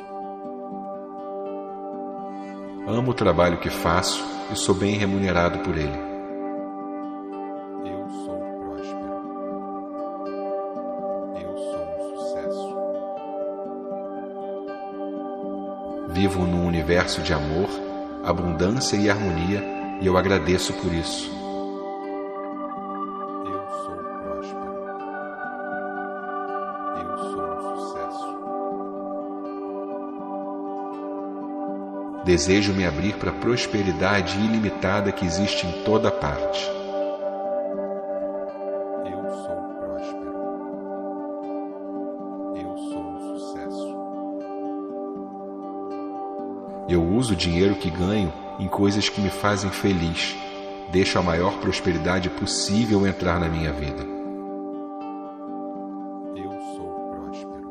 Amo 2.87 3.11
o 3.11 3.13
trabalho 3.13 3.57
que 3.57 3.69
faço 3.69 4.23
e 4.49 4.55
sou 4.55 4.73
bem 4.73 4.95
remunerado 4.95 5.59
por 5.59 5.77
ele. 5.77 5.99
Eu 7.83 8.09
sou 8.23 8.39
próspero. 8.61 9.15
Eu 11.41 11.57
sou 11.57 11.83
um 11.91 11.99
sucesso. 12.15 12.77
Vivo 16.13 16.47
num 16.47 16.65
universo 16.65 17.21
de 17.21 17.33
amor, 17.33 17.67
abundância 18.25 18.97
e 18.97 19.09
harmonia 19.09 19.63
e 20.01 20.07
eu 20.07 20.17
agradeço 20.17 20.73
por 20.73 20.91
isso. 20.91 21.29
Eu 23.45 23.67
sou 23.83 23.95
próspero. 24.23 24.75
Eu 26.99 27.17
sou 27.17 27.45
um 27.45 27.61
sucesso. 27.77 28.27
Desejo 32.25 32.73
me 32.73 32.85
abrir 32.85 33.13
para 33.15 33.29
a 33.29 33.35
prosperidade 33.35 34.37
ilimitada 34.39 35.11
que 35.11 35.25
existe 35.25 35.67
em 35.67 35.83
toda 35.83 36.11
parte. 36.11 36.74
Uso 47.25 47.33
o 47.33 47.35
dinheiro 47.35 47.73
que 47.75 47.89
ganho 47.89 48.31
em 48.59 48.67
coisas 48.67 49.09
que 49.09 49.19
me 49.19 49.31
fazem 49.31 49.71
feliz. 49.71 50.35
Deixo 50.91 51.17
a 51.17 51.23
maior 51.23 51.57
prosperidade 51.57 52.29
possível 52.29 53.07
entrar 53.07 53.39
na 53.39 53.49
minha 53.49 53.73
vida. 53.73 54.03
Eu 56.35 56.51
sou 56.75 57.09
próspero. 57.09 57.67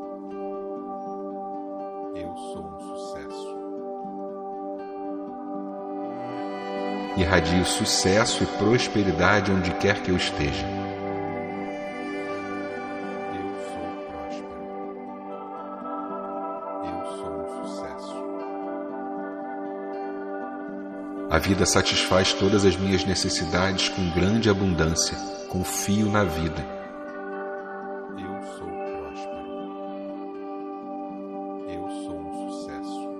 Eu 2.17 2.37
sou 2.37 2.67
um 2.67 2.81
sucesso. 2.81 3.57
Irradio 7.17 7.65
sucesso 7.65 8.43
e 8.43 8.47
prosperidade 8.59 9.53
onde 9.53 9.71
quer 9.75 10.03
que 10.03 10.11
eu 10.11 10.17
esteja. 10.17 10.84
Vida 21.45 21.67
satisfaz 21.67 22.33
todas 22.33 22.65
as 22.65 22.75
minhas 22.75 23.05
necessidades 23.05 23.91
com 23.91 24.09
grande 24.13 24.49
abundância. 24.49 25.15
Confio 25.51 26.11
na 26.11 26.25
vida. 26.25 26.67
Eu 28.19 28.43
sou 28.57 28.67
próspero. 28.67 29.45
Eu 31.69 31.91
sou 32.03 32.19
um 32.19 32.33
sucesso. 32.49 33.11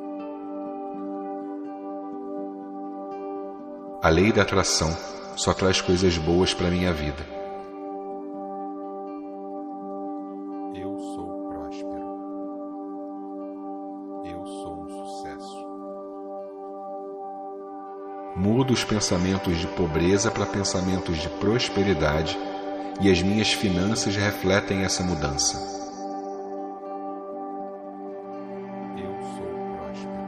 A 4.03 4.09
lei 4.09 4.33
da 4.33 4.41
atração 4.41 4.97
só 5.37 5.53
traz 5.53 5.83
coisas 5.83 6.17
boas 6.17 6.55
para 6.55 6.71
minha 6.71 6.95
vida. 6.95 7.23
Eu 10.75 10.99
sou 11.15 11.47
próspero. 11.51 12.17
Eu 14.25 14.47
sou 14.47 14.83
um 14.83 14.89
sucesso. 14.89 15.74
Mudo 18.37 18.75
os 18.75 18.83
pensamentos 18.83 19.59
de 19.59 19.67
pobreza 19.69 20.29
para 20.29 20.45
pensamentos 20.45 21.19
de 21.19 21.29
prosperidade 21.29 22.37
e 23.01 23.09
as 23.09 23.23
minhas 23.23 23.53
finanças 23.53 24.17
refletem 24.17 24.83
essa 24.83 25.05
mudança. 25.05 25.57
Eu 28.99 29.17
sou 29.37 29.47
próspero. 29.77 30.27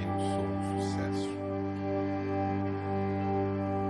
Eu 0.00 0.18
sou 0.32 0.46
sucesso. 0.80 1.28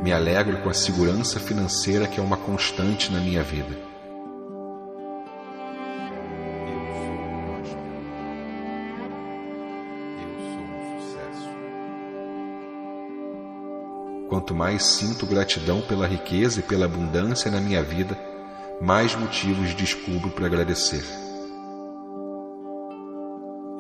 Me 0.02 0.12
alegro 0.12 0.62
com 0.62 0.70
a 0.70 0.74
segurança 0.74 1.38
financeira 1.38 2.08
que 2.08 2.18
é 2.18 2.22
uma 2.22 2.36
constante 2.36 3.12
na 3.12 3.20
minha 3.20 3.44
vida. 3.44 3.93
Quanto 14.44 14.56
mais 14.56 14.84
sinto 14.84 15.24
gratidão 15.24 15.80
pela 15.80 16.06
riqueza 16.06 16.60
e 16.60 16.62
pela 16.62 16.84
abundância 16.84 17.50
na 17.50 17.62
minha 17.62 17.82
vida, 17.82 18.14
mais 18.78 19.14
motivos 19.14 19.74
descubro 19.74 20.28
para 20.32 20.44
agradecer. 20.44 21.02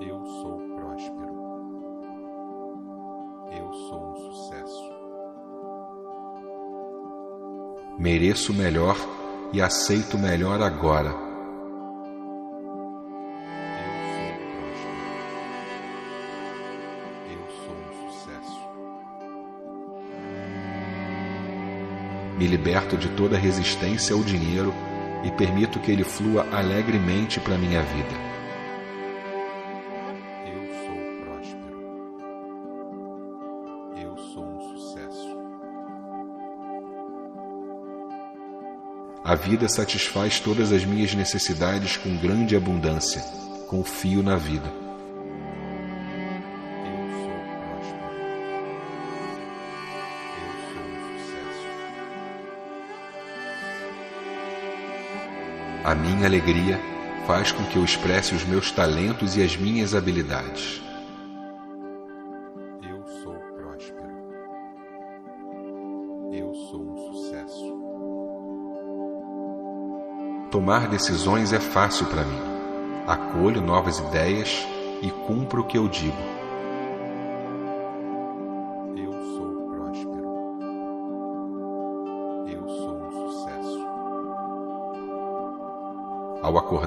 Eu 0.00 0.24
sou 0.24 0.58
próspero. 0.74 1.34
Eu 3.52 3.72
sou 3.74 4.10
um 4.10 4.16
sucesso. 4.32 4.90
Mereço 7.98 8.54
melhor 8.54 8.96
e 9.52 9.60
aceito 9.60 10.16
melhor 10.16 10.62
agora. 10.62 11.23
Liberto 22.54 22.96
de 22.96 23.08
toda 23.08 23.36
resistência 23.36 24.14
ao 24.14 24.22
dinheiro 24.22 24.72
e 25.24 25.30
permito 25.32 25.80
que 25.80 25.90
ele 25.90 26.04
flua 26.04 26.46
alegremente 26.52 27.40
para 27.40 27.58
minha 27.58 27.82
vida. 27.82 28.14
Eu 30.46 30.60
sou 30.86 30.96
próspero. 31.24 31.80
Eu 34.00 34.16
sou 34.16 34.46
um 34.46 34.60
sucesso. 34.76 35.36
A 39.24 39.34
vida 39.34 39.68
satisfaz 39.68 40.38
todas 40.38 40.70
as 40.70 40.84
minhas 40.84 41.12
necessidades 41.12 41.96
com 41.96 42.16
grande 42.18 42.54
abundância. 42.54 43.20
Confio 43.66 44.22
na 44.22 44.36
vida. 44.36 44.83
A 55.94 55.96
minha 55.96 56.26
alegria 56.26 56.80
faz 57.24 57.52
com 57.52 57.62
que 57.66 57.76
eu 57.76 57.84
expresse 57.84 58.34
os 58.34 58.44
meus 58.44 58.72
talentos 58.72 59.36
e 59.36 59.42
as 59.44 59.56
minhas 59.56 59.94
habilidades. 59.94 60.82
Eu 62.82 63.06
sou 63.22 63.34
próspero. 63.54 64.12
Eu 66.32 66.52
sou 66.52 66.82
um 66.82 66.96
sucesso. 67.12 67.78
Tomar 70.50 70.88
decisões 70.88 71.52
é 71.52 71.60
fácil 71.60 72.06
para 72.06 72.24
mim. 72.24 72.40
Acolho 73.06 73.60
novas 73.60 74.00
ideias 74.00 74.66
e 75.00 75.12
cumpro 75.28 75.62
o 75.62 75.64
que 75.64 75.78
eu 75.78 75.86
digo. 75.86 76.33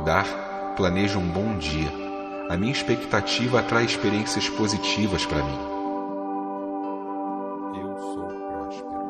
Acordar, 0.08 0.74
planejo 0.76 1.20
um 1.20 1.28
bom 1.28 1.58
dia. 1.58 1.92
A 2.50 2.56
minha 2.56 2.72
expectativa 2.72 3.60
atrai 3.60 3.84
experiências 3.84 4.48
positivas 4.50 5.26
para 5.26 5.44
mim. 5.44 5.60
Eu 7.76 7.98
sou 7.98 8.28
próspero. 8.28 9.02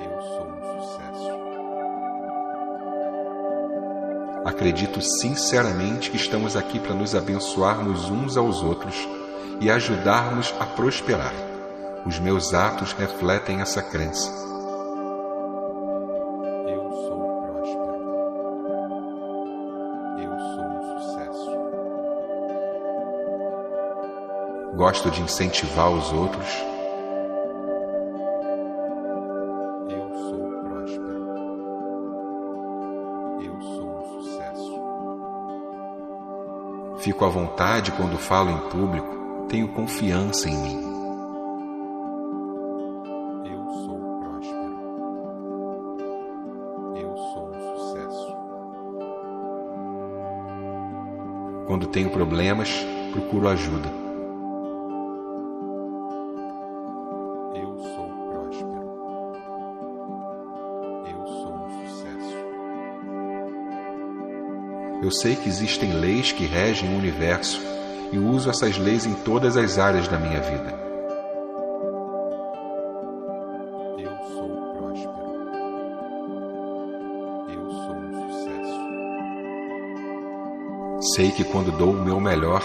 Eu 0.00 0.22
sou 0.22 0.46
um 0.48 0.60
sucesso. 0.80 1.30
Acredito 4.44 5.00
sinceramente 5.00 6.10
que 6.10 6.16
estamos 6.16 6.56
aqui 6.56 6.80
para 6.80 6.94
nos 6.94 7.14
abençoarmos 7.14 8.10
uns 8.10 8.36
aos 8.36 8.62
outros 8.62 9.08
e 9.60 9.70
ajudarmos 9.70 10.52
a 10.58 10.66
prosperar. 10.66 11.34
Os 12.04 12.18
meus 12.18 12.52
atos 12.52 12.92
refletem 12.94 13.60
essa 13.60 13.80
crença. 13.80 14.51
Gosto 24.82 25.12
de 25.12 25.22
incentivar 25.22 25.88
os 25.92 26.12
outros. 26.12 26.48
Eu 29.88 30.12
sou 30.12 30.50
próspero. 30.64 31.22
Eu 33.44 33.62
sou 33.62 33.88
um 33.96 34.02
sucesso. 34.24 34.74
Fico 36.98 37.24
à 37.24 37.28
vontade 37.28 37.92
quando 37.92 38.18
falo 38.18 38.50
em 38.50 38.58
público. 38.70 39.46
Tenho 39.48 39.68
confiança 39.68 40.48
em 40.48 40.56
mim. 40.56 40.82
Eu 43.44 43.64
sou 43.84 44.00
próspero. 44.18 44.82
Eu 46.96 47.16
sou 47.16 47.50
um 47.50 47.76
sucesso. 47.76 48.36
Quando 51.68 51.86
tenho 51.86 52.10
problemas, 52.10 52.68
procuro 53.12 53.46
ajuda. 53.46 54.01
Sei 65.12 65.36
que 65.36 65.48
existem 65.48 65.92
leis 65.92 66.32
que 66.32 66.44
regem 66.46 66.92
o 66.92 66.96
universo 66.98 67.60
e 68.10 68.18
uso 68.18 68.50
essas 68.50 68.76
leis 68.78 69.06
em 69.06 69.14
todas 69.14 69.56
as 69.56 69.78
áreas 69.78 70.08
da 70.08 70.18
minha 70.18 70.40
vida. 70.40 70.74
Eu 73.98 74.12
sou 74.34 74.48
próspero. 74.76 75.12
Eu 77.48 77.70
sou 77.70 77.96
um 77.96 78.30
sucesso. 78.30 78.80
Sei 81.14 81.30
que 81.30 81.44
quando 81.44 81.70
dou 81.72 81.92
o 81.92 82.04
meu 82.04 82.18
melhor, 82.18 82.62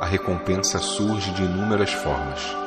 a 0.00 0.06
recompensa 0.06 0.78
surge 0.78 1.30
de 1.32 1.42
inúmeras 1.42 1.92
formas. 1.92 2.65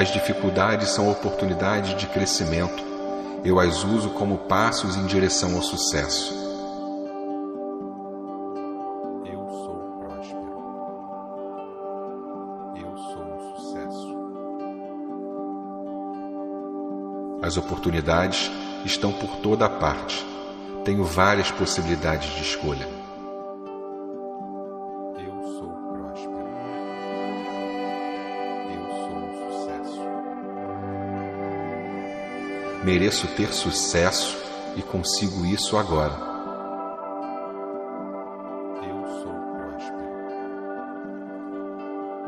As 0.00 0.10
dificuldades 0.10 0.88
são 0.88 1.10
oportunidades 1.10 1.94
de 1.94 2.06
crescimento. 2.06 2.82
Eu 3.44 3.60
as 3.60 3.84
uso 3.84 4.08
como 4.08 4.38
passos 4.38 4.96
em 4.96 5.04
direção 5.04 5.54
ao 5.54 5.62
sucesso. 5.62 6.32
Eu 9.26 9.46
sou 9.50 9.76
próspero. 10.00 10.54
Eu 12.76 12.96
sou 12.96 13.22
um 13.24 13.40
sucesso. 13.54 14.16
As 17.42 17.58
oportunidades 17.58 18.50
estão 18.86 19.12
por 19.12 19.36
toda 19.42 19.66
a 19.66 19.68
parte. 19.68 20.26
Tenho 20.82 21.04
várias 21.04 21.50
possibilidades 21.50 22.34
de 22.36 22.40
escolha. 22.40 22.99
Mereço 32.82 33.26
ter 33.36 33.52
sucesso 33.52 34.38
e 34.74 34.80
consigo 34.80 35.44
isso 35.44 35.76
agora. 35.76 36.14
Eu 38.82 39.06
sou 39.20 39.34
próspero. 39.54 40.10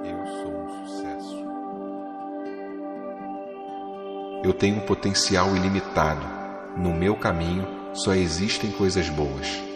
Eu 0.04 0.26
sou 0.26 0.52
um 0.52 0.86
sucesso. 0.86 1.44
Eu 4.44 4.52
tenho 4.52 4.76
um 4.76 4.80
potencial 4.80 5.56
ilimitado. 5.56 6.26
No 6.76 6.92
meu 6.92 7.16
caminho 7.16 7.66
só 7.94 8.12
existem 8.12 8.70
coisas 8.72 9.08
boas. 9.08 9.71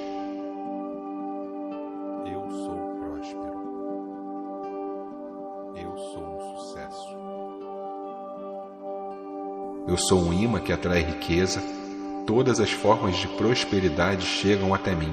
Eu 9.97 10.01
sou 10.01 10.23
um 10.23 10.31
imã 10.31 10.61
que 10.61 10.75
atrai 10.75 11.01
riqueza, 11.01 11.59
todas 12.27 12.61
as 12.61 12.71
formas 12.71 13.17
de 13.17 13.27
prosperidade 13.29 14.27
chegam 14.27 14.75
até 14.75 14.95
mim. 14.95 15.11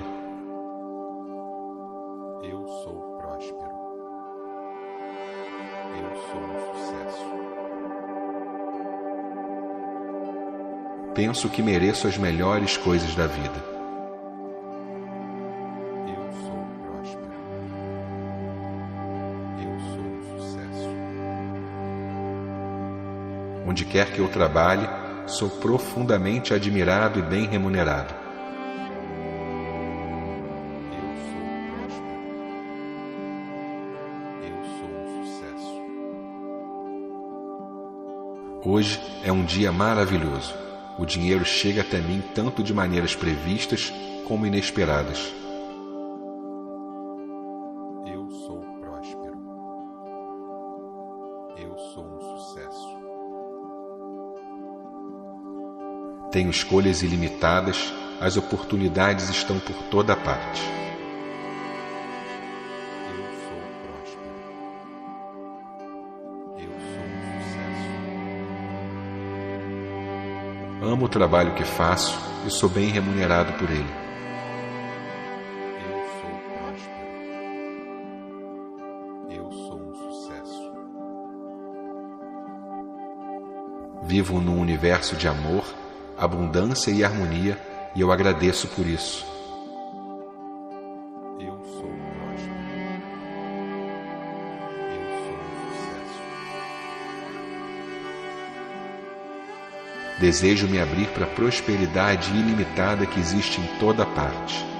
Eu 2.43 2.67
sou 2.83 3.15
próspero. 3.17 3.71
Eu 5.97 6.09
sou 6.27 6.41
um 6.41 6.59
sucesso. 6.73 7.25
Penso 11.15 11.47
que 11.47 11.61
mereço 11.61 12.05
as 12.05 12.17
melhores 12.17 12.75
coisas 12.75 13.15
da 13.15 13.25
vida. 13.25 13.72
Onde 23.73 23.85
quer 23.85 24.11
que 24.11 24.19
eu 24.19 24.27
trabalhe, 24.27 24.87
sou 25.25 25.49
profundamente 25.49 26.53
admirado 26.53 27.17
e 27.17 27.23
bem 27.23 27.47
remunerado. 27.47 28.13
Eu 30.91 31.15
sou 31.25 31.41
próspero. 31.73 32.21
Eu 34.43 34.57
sou 34.77 34.93
sucesso. 35.25 35.81
Hoje 38.63 39.01
é 39.23 39.31
um 39.31 39.43
dia 39.43 39.71
maravilhoso. 39.71 40.53
O 40.99 41.03
dinheiro 41.03 41.43
chega 41.43 41.81
até 41.81 41.97
mim 41.97 42.21
tanto 42.35 42.61
de 42.61 42.75
maneiras 42.75 43.15
previstas 43.15 43.91
como 44.27 44.45
inesperadas. 44.45 45.33
Tenho 56.33 56.49
escolhas 56.49 57.03
ilimitadas, 57.03 57.93
as 58.19 58.35
oportunidades 58.37 59.29
estão 59.29 59.59
por 59.59 59.75
toda 59.91 60.15
parte. 60.15 60.63
Eu 63.07 63.23
sou 63.43 63.61
próspero. 63.83 64.33
Eu 66.57 66.71
sou 66.89 67.03
um 67.05 67.21
sucesso. 67.43 67.91
Amo 70.91 71.05
o 71.05 71.09
trabalho 71.09 71.53
que 71.53 71.63
faço 71.63 72.19
e 72.47 72.49
sou 72.49 72.67
bem 72.67 72.89
remunerado 72.89 73.53
por 73.53 73.69
ele. 73.69 73.93
Eu 75.85 76.03
sou 76.19 76.31
próspero. 76.57 77.11
Eu 79.29 79.51
sou 79.51 79.79
um 79.79 79.93
sucesso. 79.93 80.73
Vivo 84.01 84.41
num 84.41 84.59
universo 84.59 85.15
de 85.15 85.27
amor, 85.27 85.63
abundância 86.17 86.91
e 86.91 87.03
harmonia 87.03 87.57
e 87.95 88.01
eu 88.01 88.11
agradeço 88.11 88.67
por 88.69 88.87
isso. 88.87 89.25
Eu 91.39 91.63
sou 91.63 91.91
próspero. 92.15 92.53
Eu 94.89 95.03
sou 95.23 95.35
um 95.35 95.55
sucesso. 95.73 96.21
Desejo 100.19 100.67
me 100.67 100.79
abrir 100.79 101.07
para 101.09 101.25
a 101.25 101.29
prosperidade 101.29 102.31
ilimitada 102.31 103.05
que 103.05 103.19
existe 103.19 103.61
em 103.61 103.67
toda 103.79 104.05
parte. 104.05 104.72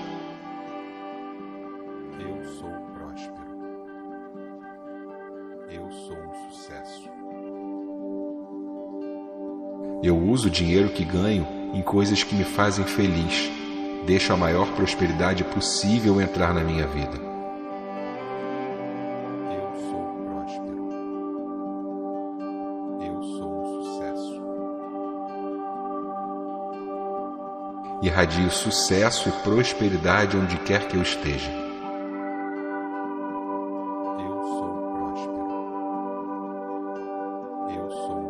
Uso 10.44 10.48
o 10.48 10.52
dinheiro 10.52 10.90
que 10.90 11.06
ganho 11.06 11.48
em 11.74 11.82
coisas 11.82 12.22
que 12.24 12.36
me 12.36 12.44
fazem 12.44 12.84
feliz. 12.86 13.50
Deixo 14.06 14.34
a 14.34 14.38
maior 14.38 14.70
prosperidade 14.74 15.42
possível 15.44 16.20
entrar 16.20 16.54
na 16.54 16.62
minha 16.62 16.86
vida. 16.86 17.18
Eu 19.50 19.74
sou 19.90 20.04
próspero. 20.26 20.90
Eu 23.02 23.24
sou 23.24 23.62
um 23.62 23.84
sucesso. 23.84 24.44
Irradio 28.02 28.52
sucesso 28.52 29.30
e 29.30 29.32
prosperidade 29.44 30.36
onde 30.36 30.58
quer 30.58 30.88
que 30.90 30.98
eu 30.98 31.02
esteja. 31.02 31.52
Eu 34.20 34.44
sou 34.44 34.74
próspero. 34.92 35.48
Eu 37.74 37.90
sou 37.92 38.23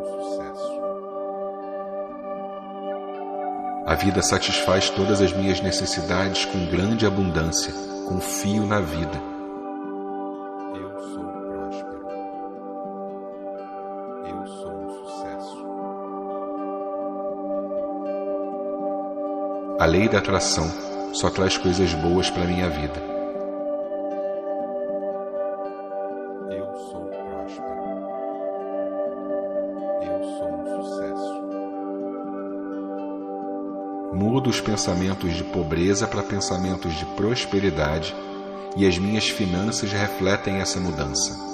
A 3.86 3.94
vida 3.94 4.22
satisfaz 4.22 4.88
todas 4.88 5.20
as 5.20 5.30
minhas 5.34 5.60
necessidades 5.60 6.46
com 6.46 6.64
grande 6.66 7.04
abundância. 7.04 7.70
Confio 8.08 8.66
na 8.66 8.80
vida. 8.80 9.22
Eu 10.74 10.98
sou 11.12 11.24
próspero. 11.24 12.08
Eu 14.26 14.46
sou 14.46 14.72
um 14.72 14.88
sucesso. 14.88 15.66
A 19.78 19.84
lei 19.84 20.08
da 20.08 20.16
atração 20.16 20.66
só 21.12 21.28
traz 21.28 21.58
coisas 21.58 21.92
boas 21.92 22.30
para 22.30 22.46
minha 22.46 22.70
vida. 22.70 23.13
Mudo 34.44 34.50
os 34.50 34.60
pensamentos 34.60 35.32
de 35.32 35.42
pobreza 35.42 36.06
para 36.06 36.22
pensamentos 36.22 36.92
de 36.92 37.06
prosperidade 37.16 38.14
e 38.76 38.86
as 38.86 38.98
minhas 38.98 39.26
finanças 39.26 39.90
refletem 39.90 40.56
essa 40.56 40.78
mudança. 40.78 41.53